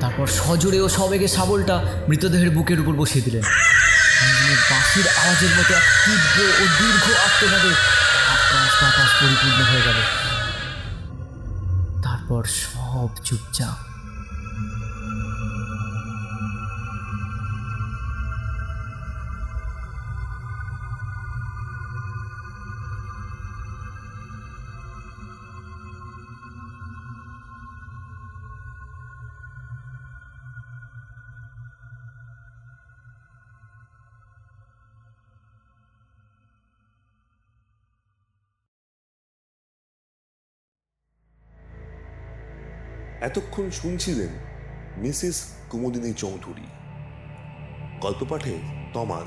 তারপর 0.00 0.26
সজোরে 0.26 0.78
ও 0.80 0.88
সবেগে 0.88 1.28
শাবলটা 1.28 1.76
মৃতদেহের 2.08 2.50
বুকের 2.50 2.78
উপর 2.80 2.94
বসিয়ে 3.02 3.24
দিলেন। 3.24 3.44
বাঁশির 4.70 5.06
আওয়াজের 5.20 5.52
মতো 5.58 5.72
এক 5.80 5.86
তীব্র 6.04 6.38
ও 6.62 6.64
দীর্ঘ 6.78 7.06
আত্মনাদে 7.26 7.72
আকাশ 8.34 8.72
বাতাস 8.80 9.10
পরিপূর্ণ 9.20 9.60
হয়ে 9.70 9.84
গেল। 9.86 9.98
তারপর 12.04 12.42
সব 12.62 13.08
চুপচাপ 13.26 13.78
এতক্ষণ 43.32 43.70
শুনছিলেন 43.70 44.28
মিসেস 44.96 45.44
কুমুদিনী 45.70 46.12
চৌধুরী। 46.12 46.66
গল্প 48.00 48.26
পাঠে 48.28 48.58
তমান। 48.94 49.26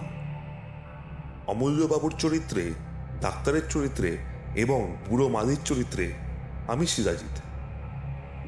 অমূল্যবাবুর 1.47 2.13
চরিত্রে, 2.19 2.73
ডাক্তারের 3.21 3.61
চরিত্রে 3.69 4.17
এবং 4.55 4.95
বুড়ো 5.09 5.29
মালির 5.29 5.57
চরিত্রে 5.65 6.13
আমি 6.67 6.87
সিরাজিৎ। 6.87 7.41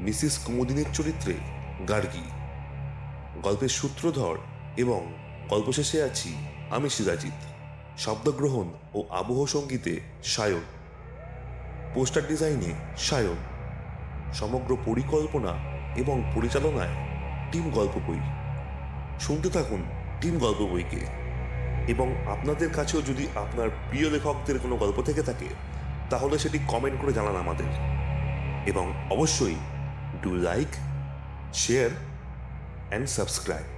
মিসেস 0.00 0.38
কুমুদিনীর 0.38 0.86
চরিত্রে 0.92 1.34
গার্গী। 1.88 2.30
গল্পের 3.42 3.68
সূত্রধর 3.68 4.38
এবং 4.76 5.12
গল্প 5.48 5.72
শেষে 5.72 6.02
আছি 6.02 6.36
আমি 6.70 6.90
সিরাজিৎ। 6.90 7.52
শব্দগ্রহণ 7.98 8.72
ও 8.94 9.04
আবহ 9.10 9.46
সঙ্গীতে 9.46 10.00
সায়ন। 10.24 10.62
পোস্টার 11.94 12.26
ডিজাইনে 12.26 12.72
সায়ন। 12.96 13.57
সমগ্র 14.34 14.76
পরিকল্পনা 14.86 15.52
এবং 15.96 16.32
পরিচালনায় 16.34 17.08
টিম 17.52 17.70
গল্প 17.70 18.00
বই। 18.06 18.18
শুনতে 19.20 19.50
থাকুন 19.50 19.82
টিম 20.20 20.38
গল্প 20.38 20.60
বইকে। 20.60 21.06
এবং 21.88 22.14
আপনাদের 22.26 22.70
কাছেও 22.72 23.02
যদি 23.02 23.28
আপনার 23.34 23.68
প্রিয় 23.88 24.10
লেখকদের 24.10 24.58
কোনো 24.58 24.76
গল্প 24.76 25.02
থেকে 25.02 25.22
থাকে, 25.22 25.44
তাহলে 26.10 26.38
সেটি 26.38 26.58
কমেন্ট 26.68 27.00
করে 27.00 27.12
জানান 27.12 27.36
আমাদের। 27.36 27.66
এবং 28.66 28.92
অবশ্যই 29.10 29.54
do 30.22 30.34
like 30.34 30.68
share 31.54 31.90
and 32.88 33.08
subscribe 33.08 33.77